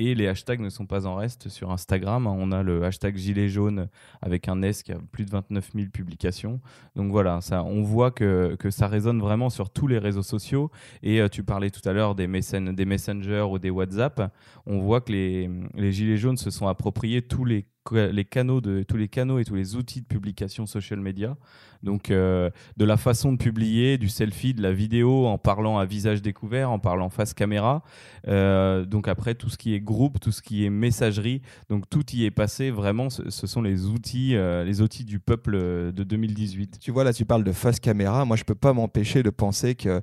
Et 0.02 0.14
les 0.14 0.28
hashtags 0.28 0.60
ne 0.60 0.70
sont 0.70 0.86
pas 0.86 1.06
en 1.06 1.14
reste 1.14 1.50
sur 1.50 1.70
Instagram. 1.70 2.26
On 2.26 2.52
a 2.52 2.62
le 2.62 2.84
hashtag 2.84 3.18
gilet 3.18 3.50
jaune 3.50 3.88
avec 4.22 4.48
un 4.48 4.62
S 4.62 4.82
qui 4.82 4.92
a 4.92 4.98
plus 5.12 5.26
de 5.26 5.30
29 5.30 5.72
000 5.74 5.88
publications. 5.92 6.58
Donc 6.96 7.10
voilà, 7.10 7.38
on 7.52 7.82
voit 7.82 8.10
que, 8.10 8.56
ça 8.70 8.86
résonne 8.86 9.20
vraiment 9.20 9.50
sur 9.50 9.68
tous 9.68 9.86
les 9.86 9.98
réseaux 9.98 10.22
sociaux. 10.22 10.70
Et 11.02 11.20
euh, 11.20 11.28
tu 11.28 11.44
parlais 11.44 11.68
tout 11.68 11.86
à 11.86 11.92
l'heure 11.92 12.14
des, 12.14 12.26
messengers 12.26 13.46
ou 13.46 13.58
des 13.58 13.68
WhatsApp. 13.68 14.32
On 14.64 14.78
voit 14.78 15.02
que 15.02 15.12
les 15.12 15.92
gilets 15.92 16.16
jaunes 16.16 16.38
se 16.38 16.50
sont 16.50 16.66
appropriés 16.66 17.20
tous 17.20 17.44
les 17.44 17.66
les 17.92 18.24
canaux 18.24 18.60
de 18.60 18.82
tous 18.82 18.96
les 18.96 19.08
canaux 19.08 19.38
et 19.38 19.44
tous 19.44 19.54
les 19.54 19.76
outils 19.76 20.00
de 20.00 20.06
publication 20.06 20.66
social 20.66 21.00
media. 21.00 21.36
Donc 21.82 22.10
euh, 22.10 22.50
de 22.76 22.84
la 22.84 22.96
façon 22.96 23.32
de 23.32 23.38
publier, 23.38 23.96
du 23.98 24.08
selfie, 24.08 24.54
de 24.54 24.62
la 24.62 24.72
vidéo, 24.72 25.26
en 25.26 25.38
parlant 25.38 25.78
à 25.78 25.86
visage 25.86 26.20
découvert, 26.20 26.70
en 26.70 26.78
parlant 26.78 27.08
face 27.08 27.32
caméra. 27.32 27.82
Euh, 28.28 28.84
donc 28.84 29.08
après 29.08 29.34
tout 29.34 29.48
ce 29.48 29.56
qui 29.56 29.74
est 29.74 29.80
groupe, 29.80 30.20
tout 30.20 30.32
ce 30.32 30.42
qui 30.42 30.64
est 30.64 30.70
messagerie, 30.70 31.40
donc 31.68 31.88
tout 31.88 32.04
y 32.12 32.24
est 32.24 32.30
passé. 32.30 32.70
Vraiment, 32.70 33.08
ce, 33.10 33.46
sont 33.46 33.62
les 33.62 33.86
outils, 33.86 34.36
euh, 34.36 34.64
les 34.64 34.82
outils 34.82 35.04
du 35.04 35.20
peuple 35.20 35.52
de 35.52 36.04
2018. 36.04 36.78
Tu 36.80 36.90
vois 36.90 37.04
là, 37.04 37.12
tu 37.12 37.24
parles 37.24 37.44
de 37.44 37.52
face 37.52 37.80
caméra. 37.80 38.24
Moi, 38.24 38.36
je 38.36 38.44
peux 38.44 38.54
pas 38.54 38.72
m'empêcher 38.72 39.22
de 39.22 39.30
penser 39.30 39.74
que 39.74 40.02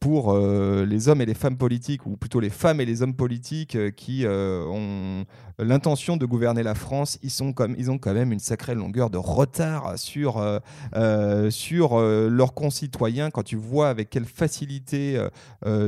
pour 0.00 0.36
les 0.36 1.08
hommes 1.08 1.20
et 1.20 1.26
les 1.26 1.34
femmes 1.34 1.56
politiques, 1.56 2.06
ou 2.06 2.16
plutôt 2.16 2.40
les 2.40 2.50
femmes 2.50 2.80
et 2.80 2.84
les 2.84 3.02
hommes 3.02 3.14
politiques 3.14 3.76
qui 3.94 4.24
ont 4.26 5.24
l'intention 5.58 6.16
de 6.16 6.26
gouverner 6.26 6.62
la 6.62 6.74
France, 6.74 7.11
ils, 7.22 7.30
sont 7.30 7.52
comme, 7.52 7.74
ils 7.78 7.90
ont 7.90 7.98
quand 7.98 8.14
même 8.14 8.32
une 8.32 8.38
sacrée 8.38 8.74
longueur 8.74 9.10
de 9.10 9.18
retard 9.18 9.98
sur, 9.98 10.38
euh, 10.38 10.58
euh, 10.96 11.50
sur 11.50 11.98
euh, 11.98 12.28
leurs 12.28 12.54
concitoyens. 12.54 13.30
Quand 13.30 13.42
tu 13.42 13.56
vois 13.56 13.88
avec 13.88 14.10
quelle 14.10 14.24
facilité 14.24 15.18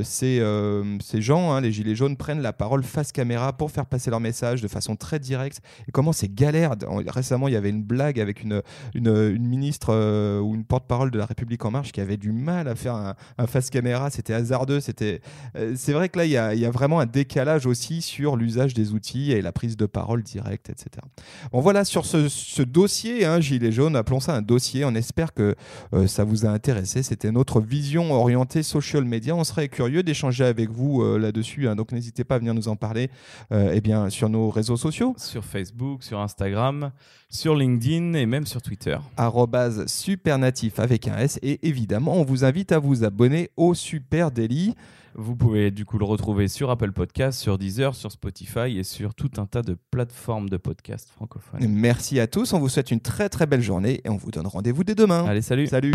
ces, 0.03 0.43
ces 1.01 1.23
gens, 1.23 1.53
hein, 1.53 1.61
les 1.61 1.73
Gilets 1.73 1.95
jaunes, 1.95 2.17
prennent 2.17 2.43
la 2.43 2.53
parole 2.53 2.83
face 2.83 3.13
caméra 3.13 3.53
pour 3.53 3.71
faire 3.71 3.87
passer 3.87 4.11
leur 4.11 4.21
message 4.21 4.63
de 4.63 4.69
façon 4.69 4.97
très 4.97 5.19
directe, 5.19 5.61
et 5.89 5.93
comment 5.93 6.13
c'est 6.13 6.33
galère. 6.33 6.75
Récemment, 7.07 7.49
il 7.49 7.55
y 7.55 7.57
avait 7.57 7.71
une 7.71 7.83
blague 7.83 8.21
avec 8.21 8.43
une, 8.43 8.63
une, 8.95 9.39
ministre 9.39 10.41
ou 10.41 10.55
une 10.55 10.65
porte-parole 10.65 11.11
de 11.11 11.19
la 11.19 11.27
République 11.27 11.65
En 11.65 11.71
Marche 11.71 11.93
qui 11.93 12.01
avait 12.01 12.17
du 12.17 12.33
mal 12.33 12.69
à 12.69 12.75
faire 12.75 12.95
un, 12.95 13.47
face 13.47 13.71
caméra. 13.71 14.11
C'était 14.11 14.35
hasardeux. 14.35 14.81
C'était, 14.81 15.21
c'est 15.77 15.93
vrai 15.93 16.09
que 16.09 16.19
là, 16.19 16.25
il 16.25 16.31
y, 16.31 16.37
a, 16.37 16.55
il 16.55 16.61
y 16.61 16.67
a 16.67 16.71
vraiment 16.71 17.01
un 17.01 17.07
décalage 17.07 17.67
aussi 17.67 18.03
sur 18.03 18.37
l'usage 18.37 18.75
des 18.75 18.93
outils 18.93 19.33
et 19.33 19.43
la 19.43 19.53
prise 19.53 19.77
de 19.77 19.87
parole 19.87 20.23
directe, 20.23 20.71
etc. 20.71 21.07
Bon, 21.53 21.61
voilà, 21.61 21.85
sur 21.85 22.05
ce, 22.07 22.63
dossier, 22.63 23.25
hein, 23.25 23.41
Gilets 23.41 23.73
jaunes, 23.73 23.97
appelons 23.97 24.21
ça 24.21 24.35
un 24.35 24.43
dossier. 24.43 24.85
On 24.85 24.95
espère 24.95 25.33
que 25.33 25.55
euh, 25.93 26.07
ça 26.07 26.25
vous 26.25 26.47
a 26.47 26.49
intéressé. 26.49 27.03
C'était 27.03 27.33
notre 27.33 27.61
vision 27.61 28.13
orientée 28.13 28.63
social 28.63 29.05
media. 29.05 29.35
On 29.35 29.45
serait 29.45 29.69
curieux 29.69 30.03
d'échanger 30.03 30.45
avec 30.45 30.71
vous 30.71 31.03
euh, 31.03 31.19
là-dessus. 31.19 31.69
Hein. 31.69 31.77
donc, 31.77 31.93
n'hésitez 31.93 32.25
pas 32.25 32.37
à 32.37 32.39
venir 32.39 32.55
nous 32.55 32.69
en 32.69 32.77
parler 32.77 33.11
euh, 33.53 33.73
eh 33.75 33.81
bien, 33.81 34.11
sur 34.11 34.29
nos 34.29 34.51
réseaux 34.51 34.77
sociaux. 34.77 35.15
Sur 35.19 35.45
Facebook, 35.45 36.03
sur 36.03 36.21
Instagram, 36.21 36.91
sur 37.29 37.55
LinkedIn 37.55 38.15
et 38.15 38.27
même 38.27 38.47
sur 38.47 38.63
Twitter. 38.63 38.97
supernatif 39.87 40.79
avec 40.79 41.09
un 41.09 41.19
S. 41.19 41.39
Et 41.43 41.67
évidemment, 41.67 42.15
on 42.15 42.25
vous 42.25 42.45
invite 42.45 42.73
à 42.73 42.79
vous 42.79 43.05
abonner 43.05 43.51
au 43.57 43.75
Super 43.75 44.31
Daily. 44.31 44.75
Vous 45.17 45.37
pouvez 45.37 45.71
du 45.71 45.85
coup 45.85 45.99
le 45.99 46.05
retrouver 46.05 46.49
sur 46.49 46.71
Apple 46.71 46.93
Podcast, 46.93 47.39
sur 47.39 47.59
Deezer, 47.59 47.95
sur 47.95 48.11
Spotify 48.11 48.79
et 48.79 48.83
sur 48.83 49.15
tout 49.15 49.31
un 49.37 49.47
tas 49.47 49.63
de 49.63 49.77
plateformes 49.91 50.49
de 50.49 50.57
podcasts 50.57 51.11
francophones. 51.11 51.67
Merci 51.69 52.19
à 52.21 52.27
tous, 52.27 52.53
on 52.53 52.59
vous 52.59 52.69
souhaite 52.69 52.91
une 52.91 53.01
très 53.01 53.29
très 53.29 53.47
belle 53.47 53.63
journée 53.63 54.01
et 54.05 54.09
on 54.09 54.17
vous 54.17 54.31
donne 54.31 54.47
rendez-vous 54.47 54.85
dès 54.85 54.95
demain. 54.95 55.25
Allez, 55.27 55.43
salut. 55.43 55.67
Salut. 55.67 55.93